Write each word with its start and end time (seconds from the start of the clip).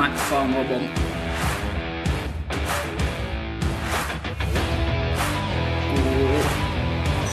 Nei, 0.00 0.12
faen, 0.16 0.52
var 0.56 0.64
bånn. 0.64 0.86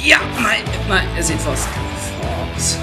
Ja! 0.03 0.17
Nei, 0.43 0.57
nei, 0.89 0.99
jeg 1.15 1.23
sitter 1.29 1.45
fast. 1.45 1.77
Faen, 2.09 2.51
altså. 2.57 2.81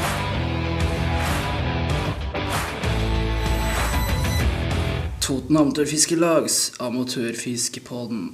Toten 5.20 5.60
Amatørfiskelags 5.60 6.58
Amatørfiskepodden. 6.80 8.24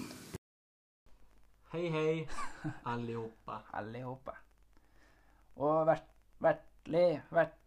Hei, 1.74 1.86
hei, 1.96 2.16
allihopa. 2.94 3.64
Allihopa. 3.74 4.38
Og 5.58 5.82
vert, 5.90 6.06
vertlig, 6.38 7.24
vert, 7.34 7.58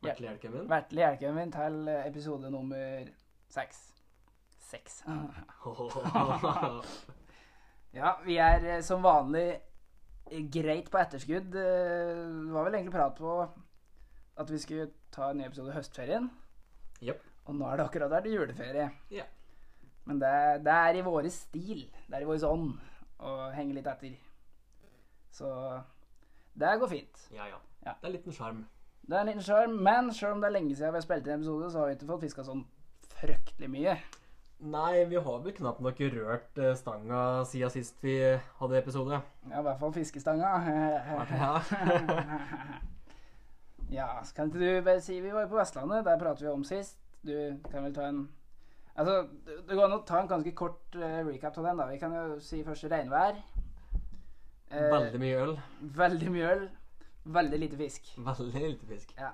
Hjertelig 0.00 0.30
Vertelig 0.68 1.02
vertlig 1.04 1.30
min 1.36 1.50
til 1.52 1.88
episode 1.92 2.50
nummer 2.50 3.08
seks. 3.52 3.80
Seks. 4.70 5.02
Ja, 7.90 8.12
vi 8.22 8.36
er 8.38 8.62
eh, 8.76 8.82
som 8.86 9.02
vanlig 9.02 9.48
eh, 10.30 10.44
greit 10.54 10.86
på 10.92 10.98
etterskudd. 11.00 11.56
Eh, 11.58 12.20
Det 12.46 12.52
var 12.54 12.68
vel 12.68 12.76
egentlig 12.78 12.94
prat 12.94 13.16
på 13.18 13.32
at 14.38 14.52
vi 14.54 14.60
skulle 14.62 14.92
ta 15.10 15.32
en 15.32 15.40
ny 15.40 15.48
episode 15.48 15.72
i 15.72 15.74
høstferien. 15.74 16.28
Yep. 17.02 17.24
Og 17.50 17.56
nå 17.58 17.66
er 17.66 17.80
det 17.80 17.88
akkurat 17.88 18.12
vært 18.12 18.30
juleferie. 18.30 18.86
Ja. 19.10 19.26
Men 20.06 20.22
det, 20.22 20.30
det 20.64 20.76
er 20.86 21.00
i 21.00 21.02
våre 21.02 21.34
stil. 21.34 21.82
Det 22.06 22.14
er 22.14 22.22
i 22.22 22.30
vår 22.30 22.46
ånd 22.46 22.78
å 23.26 23.34
henge 23.56 23.74
litt 23.74 23.90
etter. 23.90 24.14
Så 25.34 25.50
det 26.54 26.78
går 26.78 26.94
fint. 26.94 27.26
Ja, 27.34 27.50
ja. 27.50 27.58
Ja. 27.82 27.96
Det 27.98 28.06
er 28.06 28.12
en 28.12 28.16
liten 28.20 28.38
sjarm. 28.38 28.62
Det 29.06 29.16
er 29.16 29.20
en 29.24 29.30
liten 29.32 29.42
sjarm, 29.42 29.76
men 29.82 30.10
sjøl 30.14 30.36
om 30.36 30.40
det 30.42 30.48
er 30.50 30.54
lenge 30.58 30.74
siden 30.76 30.92
vi 30.94 31.00
har 31.00 31.06
spilt 31.06 31.26
inn 31.26 31.38
episode, 31.40 31.70
så 31.72 31.78
har 31.82 31.88
vi 31.90 31.96
ikke 31.98 32.08
fått 32.12 32.24
fiska 32.26 32.44
sånn 32.46 32.64
fryktelig 33.20 33.70
mye. 33.72 33.96
Nei, 34.60 35.04
vi 35.08 35.16
har 35.16 35.38
vel 35.40 35.54
knapt 35.56 35.80
nok 35.80 36.00
rørt 36.12 36.58
eh, 36.60 36.74
stanga 36.76 37.20
siden 37.48 37.72
sist 37.72 37.96
vi 38.04 38.18
hadde 38.60 38.76
episode. 38.78 39.22
Ja, 39.48 39.60
i 39.60 39.64
hvert 39.64 39.80
fall 39.80 39.94
fiskestanga. 39.96 40.50
Ja. 41.32 41.54
Ja, 43.90 44.20
så 44.22 44.34
kan 44.36 44.46
ikke 44.52 44.60
du 44.62 44.84
bare 44.86 45.00
si 45.02 45.16
Vi 45.18 45.32
var 45.34 45.42
jo 45.42 45.48
på 45.50 45.56
Vestlandet, 45.58 46.04
der 46.06 46.18
pratet 46.20 46.44
vi 46.44 46.50
om 46.52 46.60
sist. 46.62 46.98
Du 47.26 47.32
kan 47.72 47.82
vel 47.82 47.94
ta 47.96 48.04
en 48.06 48.20
Altså, 49.00 49.24
det 49.46 49.56
det 49.68 49.76
går 49.78 49.84
an 49.88 49.94
å 49.96 50.04
ta 50.06 50.20
en 50.20 50.28
ganske 50.28 50.52
kort 50.54 50.94
eh, 50.98 51.20
recap 51.26 51.56
av 51.58 51.64
den, 51.64 51.78
da. 51.80 51.86
Vi 51.88 51.98
kan 51.98 52.12
jo 52.14 52.36
si 52.44 52.60
først 52.66 52.84
regnvær. 52.90 53.38
Eh, 54.70 54.86
Veldig 54.92 55.20
mye 55.22 55.38
øl. 55.42 55.52
veldig 55.98 56.30
mye 56.34 56.50
øl. 56.54 56.64
Veldig 57.24 57.58
lite 57.60 57.76
fisk. 57.76 58.06
Veldig 58.18 58.60
lite 58.70 58.86
fisk. 58.88 59.14
Ja. 59.18 59.30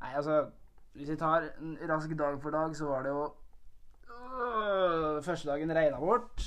Nei, 0.00 0.12
altså 0.14 0.50
Hvis 0.94 1.10
vi 1.10 1.16
tar 1.16 1.48
en 1.58 1.78
rask 1.90 2.10
dag 2.18 2.36
for 2.42 2.50
dag, 2.54 2.76
så 2.76 2.86
var 2.86 3.02
det 3.02 3.10
jo 3.10 3.24
øh, 4.04 5.22
Første 5.22 5.48
dagen 5.48 5.72
regna 5.74 5.98
bort. 5.98 6.42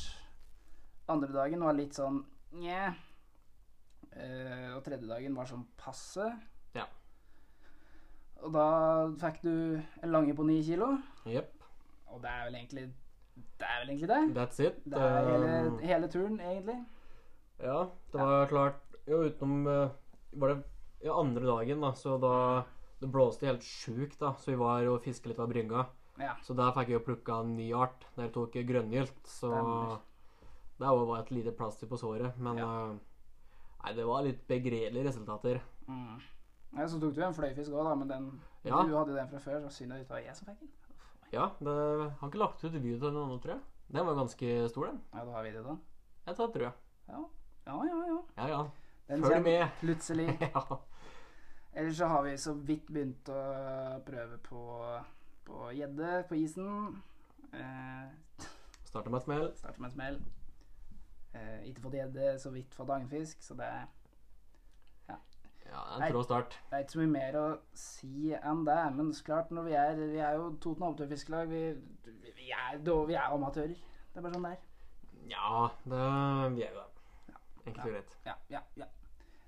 Andre 1.09 1.33
dagen 1.33 1.63
var 1.63 1.75
litt 1.75 1.95
sånn 1.95 2.21
nje. 2.59 2.93
Uh, 4.17 4.75
og 4.75 4.81
tredje 4.85 5.05
dagen 5.07 5.35
var 5.37 5.45
sånn 5.45 5.65
passe. 5.77 6.25
Ja. 6.75 6.85
Og 8.41 8.49
da 8.55 8.63
fikk 9.21 9.43
du 9.43 9.51
en 10.03 10.11
lange 10.11 10.33
på 10.35 10.45
ni 10.47 10.57
kilo. 10.65 10.93
Yep. 11.29 11.51
Og 12.15 12.23
det 12.23 12.31
er 12.31 12.47
vel 12.47 12.55
egentlig 12.55 12.85
Det 13.59 13.67
er 13.67 13.79
vel 13.83 13.89
egentlig 13.93 14.09
det. 14.09 14.21
That's 14.39 14.59
it. 14.63 14.79
Det 14.85 14.97
er 15.01 15.29
hele, 15.29 15.53
Um, 15.67 15.79
hele 15.79 16.07
turen, 16.09 16.39
egentlig. 16.39 16.79
ja, 17.59 17.83
det 18.13 18.19
var 18.21 18.47
klart 18.47 18.81
Jo, 19.07 19.21
utenom 19.23 19.67
eh, 19.67 19.89
Var 20.39 20.53
det 20.53 20.63
ja, 21.05 21.13
andre 21.19 21.45
dagen, 21.45 21.81
da, 21.81 21.91
så 21.93 22.17
da 22.21 22.33
Det 22.99 23.09
blåste 23.13 23.45
helt 23.45 23.61
sjukt, 23.61 24.17
da, 24.19 24.31
så 24.41 24.51
vi 24.51 24.57
var 24.57 24.87
og 24.89 25.03
fiska 25.03 25.29
litt 25.29 25.39
av 25.39 25.49
brygga. 25.51 25.83
Ja. 26.17 26.31
Så 26.41 26.55
der 26.57 26.71
fikk 26.73 26.89
jeg 26.89 26.97
jo 26.97 27.03
plukka 27.05 27.41
en 27.43 27.51
ny 27.55 27.67
art. 27.77 28.07
Der 28.15 28.31
tok 28.33 28.55
grønngylt. 28.65 29.19
Så 29.29 29.51
Stemmer. 29.51 29.99
det 30.81 30.93
var 31.11 31.19
et 31.19 31.29
lite 31.31 31.51
plaster 31.53 31.87
på 31.87 31.99
såret. 32.01 32.37
Men 32.41 32.57
Ja. 32.57 32.65
uh, 32.65 32.97
nei, 33.83 33.93
det 33.93 34.05
var 34.05 34.23
litt 34.25 34.47
begredelige 34.47 35.05
resultater. 35.05 35.61
Mm. 35.87 36.17
ja. 36.79 36.87
Så 36.87 36.99
tok 36.99 37.13
du 37.13 37.21
en 37.21 37.33
fløyfisk 37.37 37.69
òg, 37.71 37.83
da, 37.85 37.95
men 37.95 38.07
den, 38.07 38.41
Ja. 38.65 38.81
du 38.83 38.95
hadde 38.97 39.13
den 39.13 39.29
fra 39.29 39.37
før, 39.37 39.61
så 39.61 39.69
synd 39.69 39.91
det 39.93 40.09
var 40.09 40.17
jeg 40.25 40.35
som 40.35 40.47
fikk 40.47 40.59
den. 40.59 40.69
Ja, 41.31 41.51
det 41.59 41.75
har 42.17 42.29
ikke 42.29 42.39
lagt 42.39 42.63
ut 42.63 42.71
video 42.73 42.97
til 42.99 43.11
noen, 43.13 43.39
tror 43.39 43.53
jeg. 43.53 43.61
Den 43.91 44.05
var 44.05 44.15
ganske 44.15 44.69
stor, 44.69 44.85
den. 44.87 45.01
Ja, 45.13 45.23
da 45.25 45.31
har 45.31 45.43
vi 45.43 45.51
det, 45.51 45.63
da. 45.63 45.77
Jeg 46.25 46.35
tar 46.35 46.47
tror 46.47 46.63
jeg. 46.65 46.73
Ja, 47.07 47.23
ja, 47.67 47.83
ja. 47.85 48.05
ja. 48.07 48.21
Ja, 48.37 48.47
ja. 48.47 48.65
Den 49.07 49.23
Følg 49.23 49.43
med. 49.43 49.67
Plutselig. 49.81 50.27
ja. 50.41 50.61
Ellers 51.77 51.97
så 51.97 52.07
har 52.09 52.23
vi 52.25 52.37
så 52.37 52.53
vidt 52.53 52.87
begynt 52.91 53.29
å 53.29 53.41
prøve 54.07 54.37
på 54.47 54.63
på 55.47 55.69
gjedde 55.71 56.23
på 56.27 56.35
isen. 56.35 56.97
Eh, 57.53 58.09
Starter 58.83 59.09
med 59.13 59.17
et 59.21 59.23
smell. 59.23 59.45
starter 59.55 59.79
med 59.79 59.87
et 59.87 59.93
smell. 59.93 60.17
Eh, 61.37 61.61
ikke 61.69 61.81
fått 61.85 61.93
gjedde, 61.95 62.33
så 62.41 62.51
vidt 62.51 62.73
fått 62.75 62.89
agnfisk, 62.91 63.37
så 63.45 63.55
det 63.55 63.65
er, 63.69 63.85
Ja, 65.07 65.15
er 65.99 66.03
en 66.05 66.11
trå 66.11 66.23
start. 66.23 66.57
det 66.69 66.75
er 66.77 66.83
ikke 66.83 66.95
så 66.97 66.99
mye 67.03 67.11
mer 67.13 67.37
å 67.39 67.45
si 67.75 68.33
enn 68.35 68.65
det. 68.67 68.77
Men 68.95 69.13
så 69.13 69.23
klart, 69.27 69.49
når 69.51 69.63
vi 69.69 69.73
er 69.75 69.95
Vi 69.99 70.17
er 70.23 70.35
jo 70.39 70.49
Toten 70.63 70.83
Amatørfiskelag. 70.87 71.47
Vi, 71.51 71.63
vi, 72.37 72.51
er, 72.51 72.77
da- 72.83 73.05
vi 73.05 73.13
er 73.19 73.33
amatører. 73.35 73.73
Det 73.77 74.17
er 74.17 74.21
bare 74.27 74.33
sånn 74.33 74.47
det 74.47 74.51
er. 74.51 74.61
Ja, 75.31 75.67
det 75.83 76.55
vi 76.55 76.63
er 76.63 76.71
jo 76.75 76.79
det. 76.83 76.96
Enkelt 77.67 77.85
og 77.85 77.91
greit. 77.91 78.17
Ja, 78.25 78.33
ja, 78.49 78.59
ja. 78.77 78.85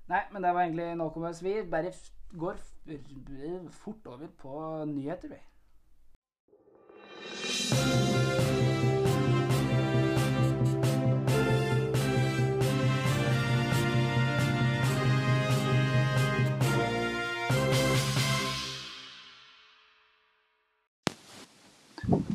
Nei, 0.10 0.22
men 0.32 0.44
det 0.44 0.54
var 0.54 0.62
egentlig 0.62 0.96
nok 0.96 1.18
om 1.18 1.24
oss. 1.30 1.44
Vi 1.44 1.54
bare 1.72 1.94
går 2.40 2.58
fort 3.72 4.06
over 4.06 4.28
på 4.42 4.86
nyheter, 4.86 5.30
vi. 5.30 5.36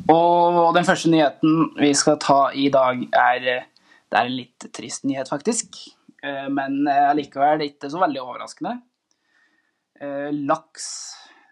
Og 0.09 0.75
den 0.75 0.85
første 0.85 1.09
nyheten 1.09 1.71
vi 1.79 1.93
skal 1.93 2.19
ta 2.21 2.49
i 2.53 2.69
dag, 2.69 2.99
er 3.13 3.47
eh, 3.55 3.63
Det 4.11 4.19
er 4.19 4.29
en 4.29 4.37
litt 4.37 4.65
trist 4.75 5.05
nyhet, 5.07 5.29
faktisk. 5.31 5.77
Eh, 6.23 6.47
Men 6.49 6.85
eh, 6.87 7.09
allikevel 7.09 7.65
ikke 7.69 7.89
så 7.91 8.01
veldig 8.03 8.21
overraskende. 8.23 8.77
Eh, 9.99 10.29
Laks, 10.33 10.87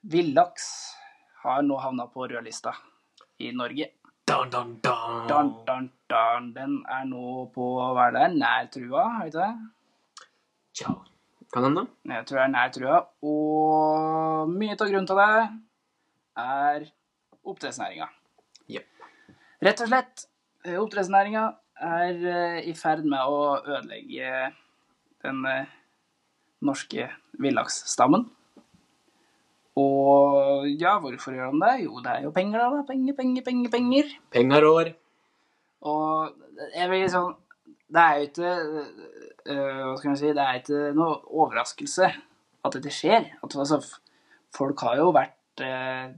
villaks, 0.04 0.68
har 1.44 1.64
nå 1.66 1.78
havna 1.80 2.08
på 2.12 2.28
rødlista 2.32 2.72
i 3.44 3.52
Norge. 3.56 3.90
Dun, 4.28 4.50
dun, 4.50 4.78
dun. 4.84 5.26
Dun, 5.28 5.50
dun, 5.68 5.90
dun. 6.08 6.52
Den 6.56 6.78
er 6.88 7.08
nå 7.10 7.48
på 7.56 7.66
hva 7.76 8.08
er 8.08 8.14
det, 8.16 8.28
nær 8.40 8.70
trua, 8.72 9.08
er 9.20 9.26
det 9.26 9.34
ikke 9.34 9.48
det? 9.48 10.28
Tja, 10.74 10.94
Kan 11.54 11.68
hende. 11.68 11.84
Jeg 12.10 12.26
tror 12.26 12.40
det 12.40 12.46
er 12.46 12.54
nær 12.54 12.72
trua. 12.74 13.00
Og 13.30 14.54
mye 14.54 14.78
av 14.78 14.88
grunnen 14.88 15.10
til 15.10 15.20
det 15.20 15.28
er 16.44 16.88
oppdrettsnæringa. 17.44 18.08
Yep. 18.72 18.88
Rett 19.68 19.84
og 19.84 19.92
slett, 19.92 20.24
oppdrettsnæringa 20.80 21.44
er 21.82 22.26
eh, 22.34 22.60
i 22.70 22.74
ferd 22.78 23.06
med 23.08 23.20
å 23.26 23.58
ødelegge 23.58 24.52
den 25.24 25.44
eh, 25.50 25.76
norske 26.64 27.10
villaksstammen. 27.42 28.26
Og 29.80 30.68
ja, 30.78 31.00
hvorfor 31.02 31.34
gjør 31.34 31.50
han 31.50 31.64
det? 31.64 31.74
Jo, 31.88 32.02
det 32.06 32.12
er 32.12 32.26
jo 32.28 32.34
penger, 32.36 32.62
da. 32.62 32.84
Penger, 32.88 33.16
penger, 33.18 33.46
penger, 33.46 33.72
penger. 33.74 34.12
Penger 34.34 34.66
rår. 34.68 34.92
Og 35.84 36.68
jeg 36.78 36.88
blir 36.88 37.10
sånn 37.12 37.34
Det 37.92 38.00
er 38.00 38.20
jo 38.22 38.28
ikke 38.30 38.52
uh, 39.52 39.80
Hva 39.90 39.96
skal 40.00 40.08
jeg 40.14 40.20
si 40.22 40.30
Det 40.38 40.44
er 40.46 40.60
ikke 40.62 40.84
noe 40.96 41.18
overraskelse 41.28 42.08
at 42.64 42.78
dette 42.78 42.94
skjer. 42.96 43.26
At, 43.44 43.58
altså, 43.60 43.82
folk 44.56 44.86
har 44.86 45.02
jo 45.02 45.10
vært 45.12 45.66
uh, 45.66 46.14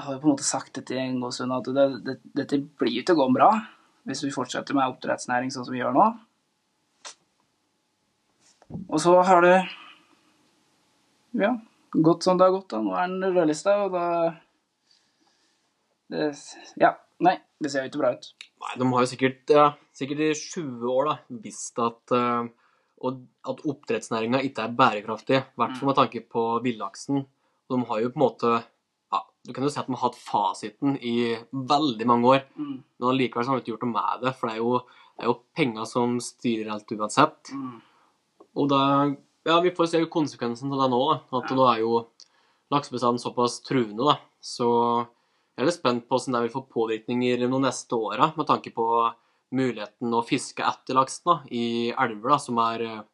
Har 0.00 0.16
jo 0.16 0.22
på 0.24 0.26
en 0.26 0.32
måte 0.32 0.48
sagt 0.48 0.80
dette 0.80 0.96
i 0.96 1.04
en 1.04 1.20
god 1.22 1.36
stund 1.36 1.54
at 1.54 1.70
det, 1.76 1.86
det, 2.08 2.16
dette 2.40 2.58
blir 2.80 2.96
jo 2.96 3.04
ikke 3.04 3.14
å 3.14 3.20
gå 3.20 3.28
bra 3.36 3.52
hvis 4.08 4.24
vi 4.24 4.32
fortsetter 4.34 4.76
med 4.76 4.94
oppdrettsnæring 4.94 5.52
sånn 5.52 5.66
som 5.66 5.74
vi 5.74 5.82
gjør 5.82 5.96
nå. 5.96 6.06
Og 8.90 9.00
så 9.02 9.16
har 9.26 9.42
det 9.44 9.56
ja, 11.40 11.52
gått 11.90 12.24
som 12.26 12.38
det 12.38 12.46
har 12.46 12.54
gått. 12.54 12.70
da. 12.72 12.80
Nå 12.84 12.94
er 12.96 13.10
den 13.10 13.34
rødlista, 13.34 13.76
og 13.84 13.94
da 13.94 14.06
det, 16.10 16.30
Ja, 16.80 16.94
nei, 17.22 17.36
det 17.62 17.72
ser 17.72 17.84
jo 17.84 17.92
ikke 17.92 18.02
bra 18.02 18.14
ut. 18.16 18.32
Nei, 18.60 18.72
de 18.78 18.88
har 18.92 19.04
jo 19.04 19.10
sikkert, 19.10 19.42
ja, 19.50 19.66
sikkert 19.96 20.24
i 20.26 20.32
20 20.36 20.94
år 20.94 21.10
da, 21.10 21.16
visst 21.44 21.78
at, 21.82 22.14
uh, 22.14 22.46
at 23.00 23.62
oppdrettsnæringa 23.72 24.42
ikke 24.46 24.66
er 24.66 24.76
bærekraftig. 24.80 25.40
I 25.40 25.62
hvert 25.62 25.78
fall 25.78 25.90
med 25.90 25.98
tanke 25.98 26.24
på 26.26 26.46
villaksen. 26.64 27.24
De 27.70 27.80
har 27.90 28.02
jo 28.02 28.12
på 28.12 28.20
en 28.20 28.26
måte 28.26 28.54
Du 29.46 29.54
kan 29.56 29.64
jo 29.64 29.70
si 29.72 29.80
at 29.80 29.86
de 29.88 29.94
har 29.96 30.02
hatt 30.10 30.18
fasiten 30.20 30.96
i 31.00 31.36
veldig 31.50 32.06
mange 32.08 32.28
år. 32.34 32.42
Mm. 32.60 32.74
Men 33.00 33.08
allikevel 33.12 33.46
har 33.48 33.56
de 33.56 33.62
ikke 33.64 33.72
gjort 33.74 33.86
noe 33.86 33.94
med 33.94 34.24
det, 34.26 34.34
for 34.36 34.48
det 34.50 34.56
er 34.56 34.60
jo, 34.60 34.72
det 35.16 35.24
er 35.24 35.30
jo 35.30 35.36
penger 35.56 35.88
som 35.88 36.18
styrer 36.20 36.72
alt 36.74 36.92
uansett. 36.96 37.52
Mm. 37.56 37.78
Og 38.56 38.68
da 38.72 38.82
Ja, 39.48 39.54
vi 39.64 39.70
får 39.72 39.86
se 39.88 40.00
konsekvensen 40.04 40.68
av 40.72 40.82
det 40.82 40.90
nå. 40.92 40.98
da, 41.08 41.38
At 41.38 41.48
Ja. 41.50 41.56
nå 41.56 41.64
er 41.74 41.78
jo 41.80 42.06
laksebestanden 42.70 43.18
såpass 43.22 43.62
truende, 43.64 44.04
da. 44.04 44.18
Så 44.42 45.08
Jeg 45.56 45.64
er 45.64 45.66
litt 45.66 45.74
spent 45.80 46.08
på 46.08 46.16
hvordan 46.16 46.32
det 46.32 46.42
vil 46.52 46.60
få 46.60 46.68
påvirkninger 46.68 47.38
de 47.40 47.48
neste 47.48 47.92
åra, 47.92 48.32
med 48.36 48.46
tanke 48.46 48.72
på 48.72 49.12
muligheten 49.52 50.12
å 50.14 50.24
fiske 50.24 50.60
etter 50.62 50.94
laks 50.94 51.22
da, 51.24 51.42
i 51.50 51.90
elver, 51.90 52.30
da, 52.30 52.36
som 52.38 52.56
er 52.58 53.04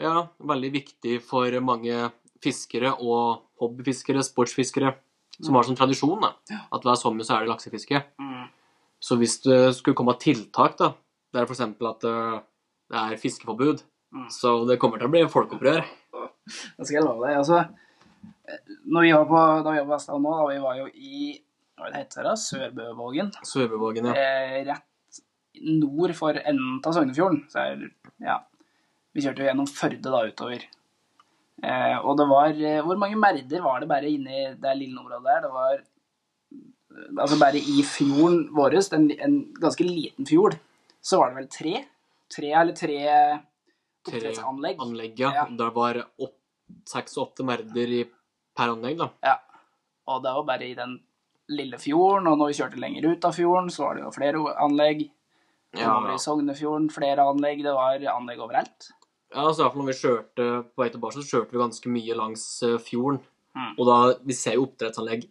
ja, 0.00 0.28
veldig 0.40 0.72
viktig 0.72 1.20
for 1.22 1.50
mange 1.60 2.10
fiskere 2.42 2.94
og 2.98 3.42
hobbyfiskere, 3.60 4.22
sportsfiskere, 4.24 4.94
som 5.38 5.54
har 5.56 5.66
som 5.68 5.76
tradisjon 5.78 6.20
da, 6.20 6.32
at 6.72 6.82
hver 6.84 6.98
sommer 6.98 7.24
så 7.24 7.36
er 7.38 7.46
det 7.46 7.52
laksefiske. 7.52 8.02
Mm. 8.20 8.48
Så 9.00 9.16
hvis 9.16 9.38
det 9.46 9.60
skulle 9.78 9.96
komme 9.96 10.16
tiltak, 10.20 10.74
da, 10.80 10.90
det 11.32 11.40
er 11.40 11.46
f.eks. 11.48 11.62
at 11.64 12.04
eh, 12.10 12.40
det 12.90 13.04
er 13.06 13.20
fiskeforbud, 13.22 13.86
Mm. 14.10 14.24
så 14.34 14.64
det 14.66 14.74
kommer 14.82 14.98
til 14.98 15.06
å 15.06 15.10
bli 15.12 15.20
folkeopprør. 15.30 15.84
Det 16.10 16.82
skal 16.82 16.96
jeg 16.96 17.04
love 17.06 17.28
deg. 17.28 17.36
Altså, 17.38 17.60
når 18.90 19.04
vi 19.06 19.12
var 19.14 19.28
på, 19.28 19.42
da 19.62 19.70
vi 19.70 19.78
var 19.78 19.86
på 19.86 19.92
Vestland 19.92 20.24
nå, 20.26 20.32
da 20.34 20.46
vi 20.50 20.56
var 20.64 20.78
jo 20.80 20.86
i 20.90 21.20
hva 21.78 21.92
det 21.92 22.00
heter 22.00 22.26
det, 22.26 22.32
Sørbøvågen. 22.42 23.30
Sørbøvågen, 23.46 24.08
ja. 24.10 24.16
Eh, 24.18 24.56
rett 24.66 25.20
nord 25.62 26.16
for 26.18 26.34
enden 26.42 26.80
av 26.82 26.96
Sognefjorden. 26.96 27.44
Så 27.54 27.62
er, 27.62 27.86
ja, 28.18 28.40
vi 29.14 29.22
kjørte 29.22 29.44
jo 29.44 29.48
gjennom 29.52 29.70
Førde 29.70 30.02
da 30.10 30.24
utover. 30.26 30.66
Eh, 31.60 31.96
og 32.00 32.16
det 32.16 32.24
var 32.24 32.54
eh, 32.56 32.80
Hvor 32.80 32.96
mange 32.96 33.18
merder 33.20 33.60
var 33.60 33.82
det 33.82 33.88
bare 33.90 34.08
inni 34.08 34.46
det 34.56 34.70
lille 34.78 34.96
området 34.96 35.26
der? 35.26 35.42
Det 35.44 35.50
var 35.52 35.74
eh, 35.74 37.18
Altså 37.20 37.36
bare 37.40 37.60
i 37.60 37.82
fjorden 37.84 38.46
vår, 38.56 38.78
en, 38.96 39.10
en 39.12 39.36
ganske 39.60 39.84
liten 39.84 40.28
fjord, 40.28 40.56
så 41.04 41.20
var 41.20 41.30
det 41.30 41.40
vel 41.40 41.50
tre? 41.52 41.74
Tre 42.30 42.50
eller 42.62 42.76
tre 42.76 42.96
oppdrettsanlegg. 44.06 44.80
Anlegg, 44.82 45.20
ja. 45.20 45.30
Ja. 45.34 45.44
Det 45.50 45.68
var 45.74 46.00
seks-åtte 46.88 47.46
merder 47.46 47.94
i, 47.94 48.02
per 48.56 48.72
anlegg, 48.74 48.98
da. 49.00 49.08
Ja. 49.26 49.36
Og 50.10 50.20
det 50.24 50.34
var 50.36 50.46
bare 50.48 50.66
i 50.66 50.74
den 50.78 50.96
lille 51.50 51.78
fjorden, 51.82 52.28
og 52.30 52.38
når 52.38 52.50
vi 52.50 52.58
kjørte 52.60 52.82
lenger 52.82 53.08
ut 53.10 53.26
av 53.26 53.34
fjorden, 53.36 53.70
så 53.74 53.86
var 53.86 53.98
det 53.98 54.04
jo 54.04 54.12
flere 54.14 54.54
anlegg. 54.66 55.06
Ja, 55.78 55.86
ja. 55.86 56.14
i 56.14 56.18
Sognefjorden, 56.22 56.88
flere 56.90 57.26
anlegg. 57.30 57.62
Det 57.66 57.74
var 57.76 58.06
anlegg 58.14 58.42
overalt. 58.42 58.90
Ja 59.30 59.44
altså 59.44 59.60
i 59.60 59.64
hvert 59.64 59.74
fall 59.74 59.82
når 59.82 59.90
vi 59.90 59.98
kjørte 60.00 60.46
på 60.66 60.82
vei 60.82 60.88
tilbake, 60.94 61.16
så 61.16 61.26
kjørte 61.36 61.54
vi 61.54 61.62
ganske 61.62 61.92
mye 61.92 62.16
langs 62.18 62.46
eh, 62.66 62.78
fjorden. 62.82 63.20
Mm. 63.56 63.72
Og 63.76 63.84
da, 63.88 63.98
vi 64.26 64.36
ser 64.36 64.56
jo 64.56 64.66
oppdrettsanlegg 64.68 65.26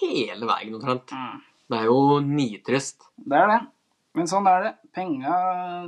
hele 0.00 0.48
veien 0.48 0.76
omtrent. 0.76 1.14
Mm. 1.14 1.42
Det 1.70 1.78
er 1.78 1.86
jo 1.86 1.98
nitrist. 2.26 3.06
Det 3.14 3.38
er 3.38 3.52
det. 3.52 3.60
Men 4.18 4.30
sånn 4.30 4.48
er 4.50 4.64
det. 4.64 4.72
Penga, 4.94 5.34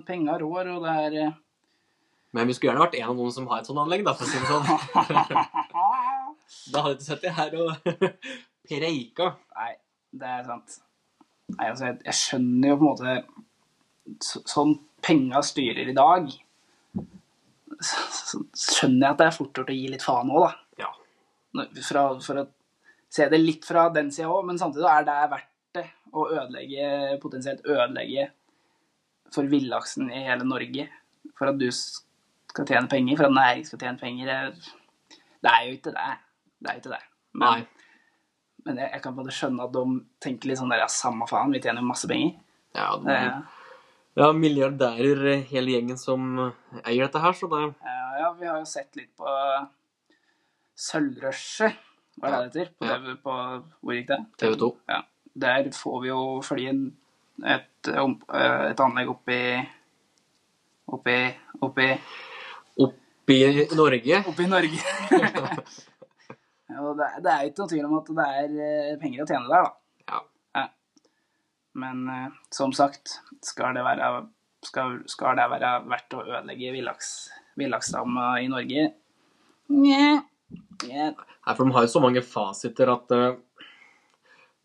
penga 0.06 0.36
rår, 0.38 0.70
og 0.76 0.84
det 0.86 0.92
er 1.06 1.16
eh, 1.24 1.38
Men 2.32 2.48
vi 2.48 2.54
skulle 2.56 2.70
gjerne 2.70 2.84
vært 2.84 2.94
en 3.00 3.10
av 3.10 3.18
noen 3.18 3.34
som 3.34 3.48
har 3.50 3.60
et 3.60 3.68
sånt 3.68 3.82
anlegg, 3.82 4.04
da, 4.06 4.14
for 4.16 4.24
å 4.24 4.30
si 4.30 4.38
det 4.38 4.48
sånn. 4.50 5.50
Da 6.72 6.82
hadde 6.84 6.98
du 6.98 7.00
ikke 7.00 7.06
sett 7.06 7.24
det 7.24 7.32
her 7.34 7.54
og 7.58 7.70
preika. 8.68 9.28
Nei, 9.56 9.72
det 10.20 10.32
er 10.36 10.46
sant. 10.46 10.78
Nei, 11.56 11.68
altså, 11.68 11.88
jeg, 11.88 11.98
jeg 12.06 12.18
skjønner 12.18 12.72
jo 12.72 12.78
på 12.78 12.84
en 12.84 12.90
måte 12.90 14.20
så, 14.24 14.42
Sånn 14.48 14.74
penga 15.04 15.42
styrer 15.44 15.90
i 15.90 15.96
dag, 15.96 16.28
skjønner 17.82 19.06
jeg 19.06 19.10
at 19.10 19.20
det 19.20 19.28
er 19.28 19.36
fort 19.36 19.58
gjort 19.58 19.72
å 19.72 19.76
gi 19.76 19.88
litt 19.92 20.04
faen 20.04 20.32
òg, 20.32 20.46
da. 20.46 20.84
Ja. 20.84 20.90
Fra, 21.82 22.04
for 22.24 22.42
å 22.42 22.46
se 23.12 23.28
det 23.28 23.40
litt 23.40 23.66
fra 23.68 23.88
den 23.92 24.10
sida 24.14 24.30
òg, 24.32 24.46
men 24.48 24.60
samtidig 24.60 24.88
er 24.88 25.08
det 25.08 25.18
verdt 25.32 25.50
det 25.76 25.84
å 26.12 26.26
ødelegge, 26.28 26.88
potensielt 27.22 27.66
ødelegge 27.66 28.28
for 29.32 29.48
villaksen 29.48 30.10
i 30.12 30.24
hele 30.26 30.46
Norge. 30.48 30.88
For 31.38 31.52
at 31.52 31.60
du 31.60 31.68
skal 31.72 32.68
tjene 32.68 32.90
penger, 32.90 33.18
for 33.18 33.28
at 33.28 33.36
næring 33.36 33.64
skal 33.68 33.80
tjene 33.80 34.00
penger. 34.00 34.52
Det, 35.42 35.52
er 35.52 35.68
jo 35.68 35.78
ikke 35.78 35.94
det. 35.94 36.10
Det 36.58 36.70
er 36.70 36.76
jo 36.76 36.82
ikke 36.82 36.94
det. 36.94 37.02
Men, 37.40 37.66
men 38.66 38.80
jeg, 38.82 38.90
jeg 38.92 39.04
kan 39.04 39.16
bare 39.16 39.36
skjønne 39.36 39.66
at 39.66 39.74
de 39.76 39.84
tenker 40.22 40.50
litt 40.50 40.60
sånn 40.60 40.72
der, 40.72 40.84
ja, 40.84 40.90
samme 40.92 41.28
faen, 41.30 41.54
vi 41.54 41.62
tjener 41.64 41.84
jo 41.84 41.92
masse 41.92 42.10
penger. 42.10 42.36
Ja, 42.76 42.92
Det, 43.00 43.16
det, 43.16 43.61
ja, 44.18 44.32
milliardærer, 44.36 45.22
eh, 45.34 45.46
hele 45.52 45.76
gjengen 45.76 46.00
som 46.00 46.34
eier 46.82 47.06
dette 47.06 47.22
her, 47.22 47.36
så 47.36 47.48
det 47.52 47.62
ja, 47.64 48.08
ja, 48.20 48.32
vi 48.38 48.48
har 48.50 48.58
jo 48.60 48.68
sett 48.68 48.96
litt 48.98 49.12
på 49.16 49.36
Sølvrushet, 50.82 51.78
hva 52.20 52.28
er 52.28 52.32
det 52.32 52.52
det 52.52 52.64
heter? 52.66 52.72
På, 52.76 52.86
Ja. 52.86 53.14
På 53.22 53.36
Hvor 53.80 53.96
gikk 53.96 54.08
det? 54.08 54.20
TV 54.38 54.56
2. 54.60 54.70
Ja. 54.88 55.02
Der 55.44 55.70
får 55.72 56.00
vi 56.02 56.08
jo 56.08 56.42
inn 56.60 56.82
et, 57.44 57.88
eh, 57.88 58.70
et 58.70 58.80
anlegg 58.80 59.08
oppi 59.08 59.38
Oppi 60.92 61.34
Oppi 61.62 61.88
Oppi 62.76 63.38
Norge. 63.74 64.24
Oppi 64.28 64.46
Norge. 64.46 64.80
ja, 66.68 66.92
det, 66.98 67.08
det 67.22 67.32
er 67.32 67.46
ikke 67.46 67.62
noen 67.62 67.70
tvil 67.70 67.86
om 67.86 67.98
at 68.00 68.10
det 68.18 68.26
er 68.42 68.56
eh, 68.66 68.98
penger 69.00 69.22
å 69.22 69.28
tjene 69.30 69.48
der, 69.48 69.62
da. 69.62 69.72
Men 71.78 72.08
eh, 72.08 72.32
som 72.52 72.72
sagt, 72.76 73.18
skal 73.44 73.76
det 73.76 73.84
være, 73.86 74.10
skal, 74.66 74.98
skal 75.10 75.38
det 75.38 75.48
være 75.54 75.70
verdt 75.88 76.16
å 76.18 76.24
ødelegge 76.26 76.74
villaks, 76.74 77.12
villaksstamma 77.60 78.34
i 78.42 78.50
Norge? 78.52 78.90
Nja. 79.72 80.20
Nei, 80.82 81.54
for 81.56 81.64
de 81.64 81.72
har 81.74 81.86
jo 81.86 81.92
så 81.94 82.02
mange 82.02 82.20
fasiter 82.26 82.90
at 82.92 83.12
uh, 83.16 83.38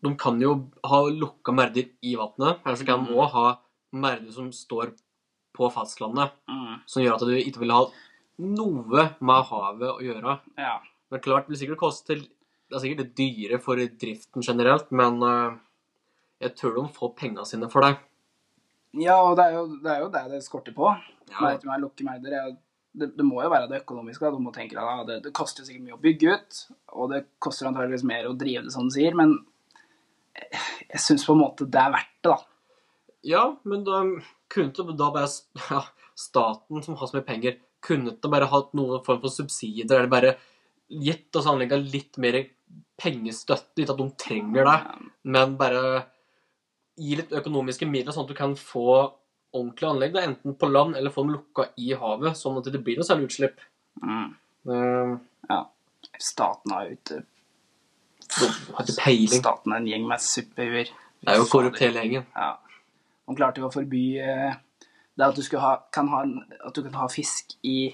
de 0.04 0.10
kan 0.20 0.36
jo 0.42 0.52
ha 0.86 0.98
lukka 1.08 1.54
merder 1.56 1.88
i 2.04 2.12
vannet, 2.18 2.60
eller 2.64 2.76
så 2.78 2.86
kan 2.86 3.06
de 3.06 3.16
òg 3.16 3.32
ha 3.32 3.46
merder 3.96 4.34
som 4.34 4.50
står 4.52 4.92
på 5.56 5.70
fastlandet, 5.74 6.34
Mm, 6.48 6.76
som 6.86 7.02
gjør 7.02 7.16
at 7.16 7.24
du 7.26 7.32
ikke 7.38 7.62
vil 7.64 7.72
ha 7.74 7.80
noe 8.38 9.06
med 9.18 9.48
havet 9.48 9.88
å 9.90 10.02
gjøre. 10.04 10.38
ja. 10.60 10.76
Men 11.08 11.22
klart, 11.24 11.46
det 11.46 11.54
vil 11.54 11.60
sikkert 11.62 11.80
koste 11.80 12.18
Det 12.18 12.76
er 12.76 12.82
sikkert 12.82 13.14
dyre 13.16 13.58
for 13.64 13.80
driften 13.80 14.44
generelt, 14.44 14.90
men 14.92 15.22
eh, 15.24 15.54
jeg 16.42 16.54
tror 16.58 16.76
de 16.76 16.86
får 16.94 17.12
penga 17.18 17.44
sine 17.48 17.68
for 17.72 17.84
deg. 17.86 17.98
ja, 18.98 19.18
og 19.20 19.36
det 19.38 19.44
er, 19.48 19.58
jo, 19.58 19.66
det 19.82 19.92
er 19.92 20.02
jo 20.04 20.08
det 20.14 20.24
det 20.32 20.40
skorter 20.46 20.74
på. 20.76 20.90
Ja. 21.32 21.52
Med, 21.58 21.92
meg, 22.06 22.22
det, 22.24 22.42
Det, 22.98 23.10
det 23.18 23.24
må 23.26 23.42
jo 23.42 23.50
være 23.52 23.68
det 23.70 23.82
økonomiske. 23.82 24.30
Du 24.32 24.40
må 24.42 24.52
tenke 24.54 24.78
at 24.80 25.06
det, 25.06 25.20
det 25.26 25.34
koster 25.36 25.66
sikkert 25.66 25.84
mye 25.84 25.98
å 25.98 26.02
bygge 26.02 26.34
ut, 26.34 26.60
og 26.94 27.12
det 27.12 27.24
koster 27.38 27.68
antageligvis 27.68 28.06
mer 28.08 28.28
å 28.30 28.36
drive 28.38 28.64
det, 28.66 28.74
som 28.74 28.88
du 28.88 28.94
sier, 28.94 29.14
men 29.18 29.36
jeg, 30.38 30.62
jeg 30.94 31.02
syns 31.04 31.26
på 31.26 31.34
en 31.34 31.42
måte 31.42 31.66
det 31.68 31.82
er 31.82 31.94
verdt 31.94 32.14
det, 32.22 32.32
da. 32.32 32.38
Ja, 33.26 33.44
men 33.66 33.82
da 33.86 34.02
kunne 34.48 34.70
ikke 34.70 34.94
da 34.96 35.10
bare 35.14 35.28
ja, 35.72 35.82
staten 36.18 36.84
som 36.84 36.98
har 36.98 37.10
så 37.10 37.18
mye 37.18 37.26
penger, 37.26 37.58
kunne 37.84 38.14
ikke 38.14 38.30
bare 38.32 38.50
hatt 38.50 38.72
noen 38.78 39.02
form 39.06 39.20
for 39.22 39.34
subsidier, 39.34 39.90
eller 39.90 40.10
bare 40.10 40.36
gitt 40.88 41.36
oss 41.36 41.46
anleggene 41.50 41.90
litt 41.92 42.16
mer 42.22 42.40
pengestøtte, 42.98 43.82
ikke 43.82 43.94
at 43.94 44.00
de 44.00 44.08
trenger 44.18 44.66
det, 44.66 44.78
men 45.28 45.54
bare 45.60 45.82
gi 46.98 47.16
litt 47.20 47.32
økonomiske 47.38 47.88
midler, 47.88 48.14
sånn 48.14 48.26
at 48.26 48.32
du 48.32 48.38
kan 48.38 48.54
få 48.58 48.90
ordentlige 49.54 49.90
anlegg, 49.94 50.12
da, 50.14 50.26
enten 50.28 50.56
på 50.60 50.68
land 50.68 50.98
eller 50.98 51.14
få 51.14 51.24
dem 51.24 51.34
lukka 51.38 51.70
i 51.80 51.94
havet, 51.96 52.36
sånn 52.36 52.58
at 52.60 52.68
det 52.72 52.82
blir 52.84 52.98
noe 53.00 53.06
særlig 53.08 53.30
utslipp. 53.30 53.64
Mm. 54.04 54.30
Uh, 54.68 55.16
Ja. 55.48 55.62
Staten 56.18 56.72
er 56.74 56.90
ikke 56.92 57.22
har 58.74 58.84
ikke 58.84 58.96
peiling. 59.00 59.40
Staten 59.40 59.72
er 59.72 59.80
en 59.80 59.86
gjeng 59.88 60.06
med 60.08 60.20
suppehuer. 60.22 60.90
Det 61.22 61.32
er 61.32 61.38
jo 61.40 61.46
korrupt 61.50 61.80
hele 61.82 62.02
gjengen. 62.02 62.26
Ja. 62.36 62.50
Man 63.28 63.38
klarte 63.38 63.62
jo 63.62 63.68
å 63.68 63.72
forby 63.72 64.02
uh, 64.20 64.52
det 65.18 65.26
at 65.26 65.38
du, 65.38 65.58
ha, 65.58 65.72
kan 65.94 66.10
ha, 66.12 66.22
at 66.68 66.76
du 66.76 66.82
kan 66.84 66.94
ha 67.00 67.08
fisk 67.10 67.56
i 67.66 67.90